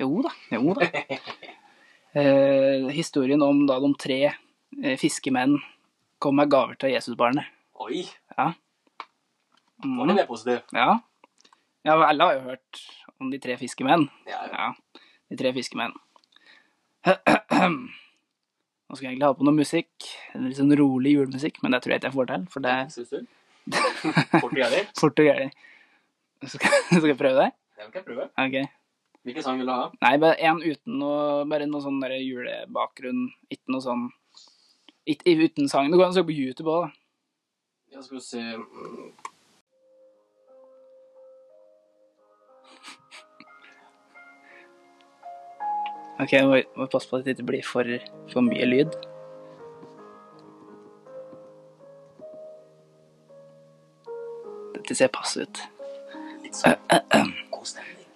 Jo 0.00 0.10
da, 0.26 0.34
jo 0.56 0.76
da. 0.76 0.90
Eh, 2.16 2.86
historien 2.96 3.42
om 3.44 3.58
da 3.68 3.74
de 3.76 3.88
tre 4.00 4.16
eh, 4.24 4.36
fiskemenn 5.00 5.58
kom 6.22 6.36
med 6.40 6.50
gaver 6.52 6.78
til 6.80 6.94
Jesusbarnet. 6.94 7.48
Oi! 7.82 8.04
Mm. 8.36 9.98
Var 9.98 10.08
det 10.08 10.16
mer 10.16 10.28
positivt? 10.28 10.72
Ja. 10.72 10.98
ja, 11.84 11.96
alle 11.96 12.24
har 12.24 12.38
jo 12.38 12.48
hørt 12.50 12.82
om 13.20 13.30
de 13.30 13.38
tre 13.40 13.56
fiskemenn. 13.60 14.08
Ja, 14.28 14.42
ja. 14.48 14.66
Ja, 14.66 15.00
de 15.30 15.38
tre 15.40 15.52
fiskemenn. 15.56 15.94
Nå 17.06 18.94
skal 18.94 19.06
jeg 19.06 19.12
egentlig 19.16 19.26
ha 19.26 19.34
på 19.34 19.46
noe 19.46 19.56
musikk, 19.56 20.08
en 20.34 20.46
litt 20.46 20.58
sånn 20.58 20.74
rolig 20.78 21.16
julemusikk, 21.16 21.60
men 21.62 21.74
det 21.74 21.82
tror 21.82 21.94
jeg 21.94 22.00
ikke 22.00 22.10
jeg 22.10 22.16
får 22.16 22.28
til, 22.30 22.46
for 22.52 22.66
det 22.66 22.74
Syns 22.94 23.12
du? 23.12 23.20
Fort 24.30 24.52
og 24.52 24.58
gærlig? 24.60 24.82
fort 25.00 25.22
og 25.22 25.26
gærent. 25.26 25.62
Skal, 26.46 26.76
skal 26.92 27.08
jeg 27.10 27.18
prøve 27.18 27.40
det? 27.40 27.48
Det 27.76 27.88
kan 27.88 27.98
jeg 27.98 28.06
prøve. 28.06 28.28
Okay. 28.38 28.68
Hvilken 29.26 29.42
sang 29.42 29.58
vil 29.58 29.66
du 29.66 29.74
ha? 29.74 29.88
Nei, 30.04 30.12
bare 30.22 30.38
en 30.46 30.62
uten 30.62 31.00
noe, 31.00 31.42
bare 31.50 31.66
noe 31.66 31.82
sånn 31.82 31.98
julebakgrunn, 32.14 33.24
ikke 33.50 33.74
noe 33.74 33.82
sånn, 33.82 34.04
ikke, 35.06 35.36
uten 35.44 35.68
sang. 35.68 35.90
Det 35.90 35.98
går 35.98 36.04
an 36.08 36.14
å 36.14 36.16
søke 36.18 36.30
på 36.30 36.34
YouTube 36.34 36.70
også, 36.70 36.86
da. 36.86 36.92
Ja, 37.94 38.00
skal 38.02 38.20
se 38.20 38.40
Ok, 46.16 46.32
jeg 46.32 46.46
må, 46.48 46.56
må 46.80 46.86
passe 46.90 47.08
på 47.08 47.16
at 47.20 47.24
det 47.26 47.32
ikke 47.36 47.50
blir 47.52 47.64
for, 47.66 47.84
for 48.32 48.40
mye 48.44 48.66
lyd. 48.66 48.90
Dette 54.74 54.92
ser 54.96 55.08
passe 55.14 55.36
ut. 55.44 55.56
litt 56.42 56.56
sånn 56.56 56.78
god 57.52 57.66
stemning. 57.68 58.08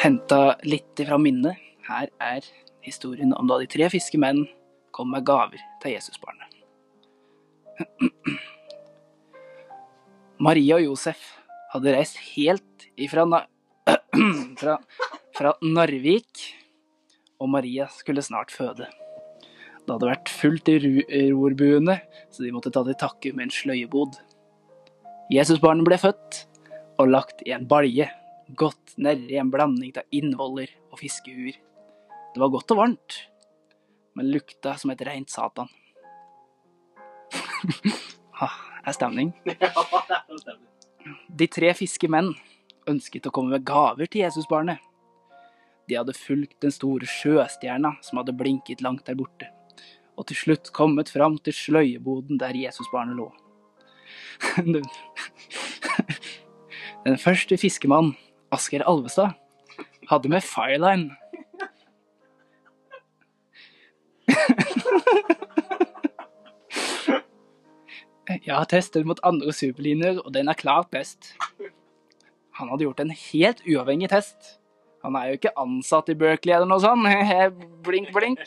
Henta 0.00 0.40
litt 0.64 0.94
ifra 1.04 1.18
minnet. 1.20 1.56
Her 1.90 2.08
er 2.22 2.40
historien 2.86 3.34
om 3.36 3.46
da 3.50 3.58
de 3.60 3.68
tre 3.68 3.90
fiskemenn 3.92 4.46
kom 5.00 5.14
med 5.14 5.24
gaver 5.24 5.60
til 5.80 5.94
Jesusbarnet. 5.96 6.58
Maria 10.44 10.76
og 10.76 10.90
Josef 10.90 11.22
hadde 11.72 11.94
reist 11.94 12.20
helt 12.34 12.88
ifra 13.00 13.24
Na 13.28 13.46
fra, 14.60 14.76
fra 15.36 15.54
Narvik, 15.64 16.42
og 17.40 17.48
Maria 17.48 17.86
skulle 17.94 18.24
snart 18.24 18.52
føde. 18.52 18.90
Det 19.80 19.88
hadde 19.88 20.10
vært 20.10 20.28
fullt 20.28 20.68
i 20.68 20.76
rorbuene, 21.32 21.96
så 22.28 22.44
de 22.44 22.52
måtte 22.52 22.72
ta 22.74 22.84
til 22.84 22.98
takke 23.00 23.32
med 23.32 23.48
en 23.48 23.56
sløyebod. 23.56 24.20
Jesusbarnet 25.32 25.88
ble 25.88 25.96
født 26.02 26.44
og 27.00 27.08
lagt 27.08 27.40
i 27.48 27.56
en 27.56 27.64
balje, 27.70 28.10
godt 28.52 28.98
nedi 29.00 29.40
en 29.40 29.52
blanding 29.52 29.96
av 29.96 30.04
innvoller 30.12 30.68
og 30.90 31.00
fiskehuer. 31.00 31.56
Det 32.34 32.42
var 32.42 32.52
godt 32.52 32.76
og 32.76 32.84
varmt, 32.84 33.22
men 34.14 34.30
lukta 34.32 34.76
som 34.78 34.90
et 34.92 35.02
rent 35.06 35.30
satan. 35.30 35.68
ah, 38.40 38.58
er 38.84 38.92
stemning. 38.98 39.32
De 41.28 41.46
tre 41.48 41.72
fiske 41.76 42.08
menn 42.10 42.32
ønsket 42.90 43.28
å 43.28 43.32
komme 43.34 43.54
med 43.54 43.66
gaver 43.66 44.10
til 44.10 44.24
Jesusbarnet. 44.24 44.80
De 45.88 45.98
hadde 45.98 46.14
fulgt 46.14 46.60
den 46.62 46.72
store 46.74 47.08
sjøstjerna 47.08 47.96
som 48.04 48.20
hadde 48.20 48.36
blinket 48.36 48.82
langt 48.84 49.06
der 49.08 49.18
borte, 49.18 49.48
og 50.14 50.28
til 50.30 50.38
slutt 50.38 50.70
kommet 50.76 51.10
fram 51.10 51.38
til 51.42 51.56
sløyeboden 51.56 52.38
der 52.40 52.56
Jesusbarnet 52.56 53.18
lå. 53.18 53.30
Den, 54.56 54.86
den 57.04 57.18
første 57.20 57.58
fiskemann, 57.60 58.14
Asgeir 58.50 58.82
Alvestad, 58.88 59.36
hadde 60.08 60.30
med 60.32 60.42
fireline. 60.42 61.14
Jeg 68.30 68.54
har 68.54 68.68
testet 68.70 69.06
mot 69.08 69.18
andre 69.26 69.52
superlinjer, 69.54 70.20
og 70.22 70.30
den 70.34 70.50
er 70.50 70.58
klart 70.58 70.90
best. 70.94 71.32
Han 72.60 72.70
hadde 72.70 72.86
gjort 72.86 73.02
en 73.02 73.10
helt 73.10 73.62
uavhengig 73.66 74.10
test. 74.12 74.56
Han 75.02 75.16
er 75.16 75.30
jo 75.30 75.38
ikke 75.38 75.56
ansatt 75.58 76.12
i 76.12 76.16
Berkeley 76.18 76.54
eller 76.54 76.68
noe 76.68 76.82
sånt. 76.82 77.08
blink, 77.86 78.12
blink. 78.14 78.42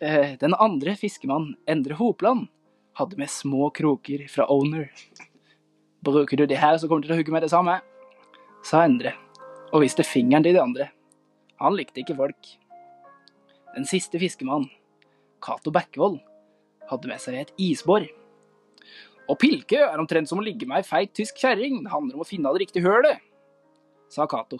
Eh, 0.00 0.34
Den 0.40 0.56
andre 0.58 0.96
fiskemannen, 0.98 1.54
Endre 1.68 1.98
Hopland, 2.00 2.48
hadde 2.96 3.18
med 3.20 3.30
små 3.30 3.68
kroker 3.76 4.26
fra 4.32 4.48
Owner. 4.50 4.88
Bruker 6.04 6.40
du 6.40 6.46
de 6.46 6.58
her, 6.58 6.78
så 6.78 6.88
kommer 6.88 7.04
du 7.04 7.10
til 7.10 7.16
å 7.16 7.20
hugge 7.20 7.34
med 7.34 7.44
det 7.44 7.52
samme, 7.52 7.78
sa 8.64 8.84
Endre, 8.86 9.12
og 9.72 9.82
viste 9.84 10.06
fingeren 10.06 10.46
til 10.46 10.56
de 10.56 10.62
andre. 10.62 10.90
Han 11.60 11.76
likte 11.76 12.00
ikke 12.02 12.16
folk. 12.16 12.54
Den 13.76 13.84
siste 13.88 14.20
fiskemannen, 14.20 14.70
Cato 15.44 15.72
Bekkevold, 15.72 16.22
hadde 16.88 17.10
med 17.10 17.20
seg 17.20 17.42
et 17.42 17.52
isbor. 17.60 18.06
Å 19.26 19.34
pilke 19.34 19.80
er 19.82 19.98
omtrent 19.98 20.30
som 20.30 20.38
å 20.38 20.44
ligge 20.44 20.68
med 20.68 20.78
ei 20.80 20.86
feit 20.86 21.12
tysk 21.16 21.40
kjerring. 21.42 21.82
Det 21.82 21.92
handler 21.92 22.14
om 22.18 22.22
å 22.22 22.28
finne 22.28 22.52
det 22.54 22.62
riktige 22.62 22.86
hølet, 22.86 23.22
sa 24.12 24.26
Cato. 24.30 24.58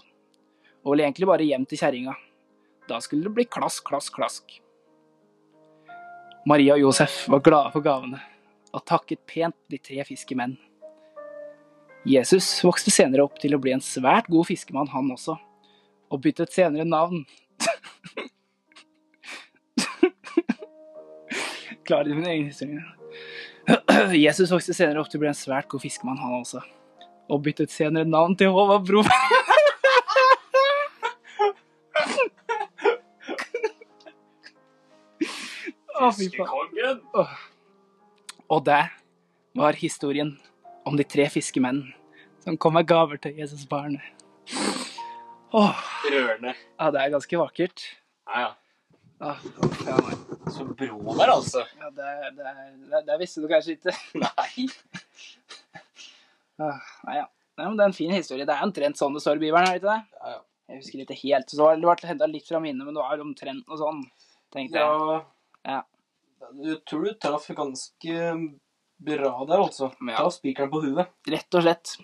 Og 0.83 0.95
ville 0.95 1.07
egentlig 1.07 1.29
bare 1.31 1.47
hjem 1.47 1.67
til 1.71 1.79
kjerringa. 1.81 2.15
Da 2.91 3.01
skulle 3.03 3.27
det 3.27 3.35
bli 3.37 3.47
klask, 3.51 3.85
klask, 3.87 4.15
klask. 4.15 4.45
Maria 6.47 6.75
og 6.77 6.83
Josef 6.85 7.29
var 7.31 7.43
glade 7.43 7.73
for 7.75 7.83
gavene 7.83 8.21
og 8.77 8.85
takket 8.87 9.23
pent 9.27 9.57
de 9.73 9.79
tre 9.81 10.05
fiskemenn. 10.07 10.57
Jesus 12.07 12.63
vokste 12.63 12.91
senere 12.95 13.25
opp 13.25 13.39
til 13.43 13.55
å 13.57 13.61
bli 13.63 13.73
en 13.75 13.83
svært 13.83 14.29
god 14.31 14.47
fiskemann, 14.47 14.89
han 14.93 15.11
også, 15.11 15.35
og 16.13 16.23
byttet 16.23 16.53
senere 16.55 16.85
navn. 16.87 17.27
Klarer 21.87 22.09
du 22.11 22.15
min 22.15 22.31
egen 22.31 22.47
historie? 22.51 22.83
Jesus 24.27 24.53
vokste 24.53 24.75
senere 24.77 25.01
opp 25.03 25.11
til 25.11 25.21
å 25.21 25.25
bli 25.25 25.31
en 25.31 25.39
svært 25.39 25.69
god 25.73 25.83
fiskemann, 25.85 26.21
han 26.21 26.41
også, 26.41 26.63
og 27.31 27.43
byttet 27.45 27.73
senere 27.75 28.09
navn 28.09 28.37
til 28.39 28.53
Håvard 28.55 28.87
Bro. 28.89 29.05
Åh. 37.17 37.37
Og 38.53 38.65
det 38.67 38.83
var 39.57 39.79
historien 39.81 40.37
om 40.87 40.97
de 40.99 41.07
tre 41.09 41.27
fiskemenn 41.33 41.81
som 42.45 42.59
kom 42.61 42.77
med 42.77 42.87
gaver 42.87 43.19
til 43.19 43.41
Jesusbarnet. 43.41 44.05
barn. 45.51 45.73
Rørende. 46.07 46.55
ja, 46.55 46.91
det 46.91 47.01
er 47.01 47.11
ganske 47.17 47.39
vakkert. 47.41 47.83
Ja, 48.29 48.41
ja. 48.41 48.51
Uff, 49.17 49.47
ja. 49.87 49.97
Så 50.53 50.65
bro 50.65 51.15
der, 51.17 51.31
altså. 51.33 51.63
ja, 51.81 51.91
det, 51.91 52.11
det, 52.37 52.51
det, 52.91 53.01
det 53.07 53.17
visste 53.23 53.41
du 53.41 53.49
kanskje 53.49 53.77
ikke. 53.79 53.95
Nei. 54.23 54.67
Ah, 56.61 56.81
nei, 57.05 57.17
ja. 57.19 57.25
Nei, 57.57 57.65
men 57.65 57.79
det 57.79 57.85
er 57.87 57.91
en 57.91 57.97
fin 57.97 58.13
historie. 58.13 58.45
Det 58.49 58.53
er 58.53 58.65
omtrent 58.65 59.01
sånn 59.01 59.17
det 59.17 59.23
står 59.25 59.41
i 59.41 59.47
Bibelen, 59.47 59.65
er 59.65 59.77
det 59.77 59.81
ikke 59.81 59.95
det? 59.95 60.21
Ja, 60.21 60.35
ja. 60.37 60.43
Jeg 60.67 60.83
husker 60.83 61.03
ikke 61.05 61.19
helt. 61.23 61.53
Så 61.53 61.69
det 61.79 61.87
ble 61.87 62.11
henta 62.11 62.29
litt 62.29 62.49
fra 62.49 62.61
minnet, 62.61 62.85
men 62.85 62.97
det 62.97 63.05
var 63.05 63.23
omtrent 63.23 63.69
noe 63.71 63.81
sånn, 63.81 64.03
tenkte 64.53 64.83
jeg. 64.83 65.03
Ja. 65.09 65.21
Ja. 65.67 65.81
Du 66.57 66.75
tror 66.87 67.07
du 67.07 67.15
traff 67.23 67.47
ganske 67.57 68.19
bra 69.07 69.33
der, 69.49 69.63
altså. 69.63 69.91
Ja. 70.01 70.19
Traff 70.19 70.37
spikeren 70.37 70.73
på 70.73 70.83
huet. 70.85 71.13
Rett 71.33 71.59
og 71.59 71.65
slett. 71.65 71.97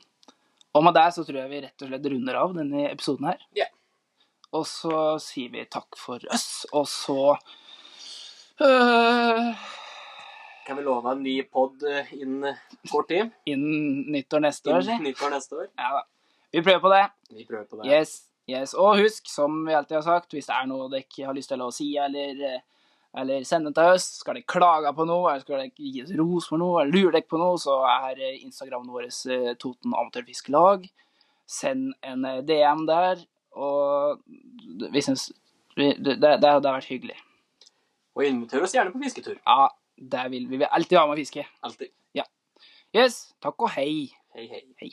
Og 0.73 0.85
med 0.87 0.97
det 0.97 1.09
så 1.13 1.25
tror 1.27 1.43
jeg 1.43 1.53
vi 1.53 1.63
rett 1.67 1.85
og 1.85 1.91
slett 1.93 2.11
runder 2.15 2.39
av 2.41 2.57
denne 2.57 2.87
episoden 2.89 3.29
her. 3.29 3.45
Ja. 3.59 3.69
Og 4.53 4.67
så 4.69 4.97
sier 5.23 5.53
vi 5.53 5.65
takk 5.71 5.97
for 5.97 6.23
oss, 6.33 6.67
og 6.77 6.85
så 6.91 7.37
øh, 8.61 9.47
Kan 10.67 10.77
vi 10.77 10.85
love 10.85 11.15
en 11.15 11.23
ny 11.25 11.39
pod 11.49 11.81
innen 12.13 12.53
kort 12.91 13.09
tid? 13.09 13.33
Innen 13.49 14.13
nyttår 14.13 14.45
neste 14.45 14.75
år, 14.75 14.85
si. 14.87 14.99
Nyttår 15.03 15.33
neste 15.33 15.57
år? 15.57 15.71
Ja 15.79 15.95
da. 15.97 16.03
Vi 16.53 16.61
prøver 16.63 16.81
på 16.85 16.93
det. 16.93 17.07
Vi 17.31 17.47
prøver 17.49 17.65
på 17.65 17.77
det. 17.81 17.89
Yes, 17.89 18.13
yes. 18.51 18.75
Og 18.75 18.99
husk, 19.01 19.29
som 19.33 19.65
vi 19.67 19.73
alltid 19.73 19.97
har 19.97 20.05
sagt, 20.05 20.35
hvis 20.37 20.51
det 20.51 20.55
er 20.59 20.69
noe 20.69 20.91
dere 20.93 21.07
ikke 21.07 21.25
har 21.31 21.37
lyst 21.37 21.49
til 21.55 21.65
å 21.65 21.71
si 21.73 21.89
eller, 21.97 22.43
eh, 22.45 22.61
eller 23.23 23.47
sende 23.49 23.73
til 23.73 23.97
oss, 23.97 24.11
skal 24.21 24.37
dere 24.37 24.51
klage 24.53 24.93
på 24.93 25.07
noe, 25.09 25.31
eller 25.31 25.47
skal 25.47 25.63
dere 25.63 25.73
gi 25.73 26.05
oss 26.05 26.13
ros 26.21 26.51
for 26.53 26.61
noe, 26.61 26.83
eller 26.83 26.93
lurer 26.93 27.17
dere 27.17 27.31
på 27.31 27.41
noe, 27.41 27.57
så 27.61 27.79
er 27.89 28.21
eh, 28.21 28.43
Instagramen 28.45 28.93
vår 28.93 29.09
Toten 29.57 29.97
Amatørfiskelag. 29.97 30.85
Send 31.49 31.95
en 32.05 32.29
DM 32.47 32.85
der, 32.89 33.25
og 33.53 34.23
vi 34.93 35.03
syns 35.05 35.31
det, 35.77 35.97
det, 36.05 36.21
det 36.43 36.49
har 36.49 36.63
vært 36.65 36.91
hyggelig. 36.91 37.17
Og 38.17 38.27
inviter 38.29 38.61
oss 38.63 38.75
gjerne 38.77 38.93
på 38.93 39.01
fisketur. 39.01 39.39
Ja, 39.41 39.71
det 39.97 40.29
vil 40.31 40.47
vi. 40.47 40.57
Vi 40.57 40.63
vil 40.63 40.69
alltid 40.69 40.99
være 40.99 41.09
med 41.09 41.17
og 41.17 41.23
fiske. 41.23 41.47
Alltid. 41.65 41.93
Yes, 42.93 43.31
takk 43.41 43.57
og 43.65 43.71
hei. 43.73 44.13
Hei, 44.37 44.43
hei. 44.51 44.67
Hei. 44.83 44.91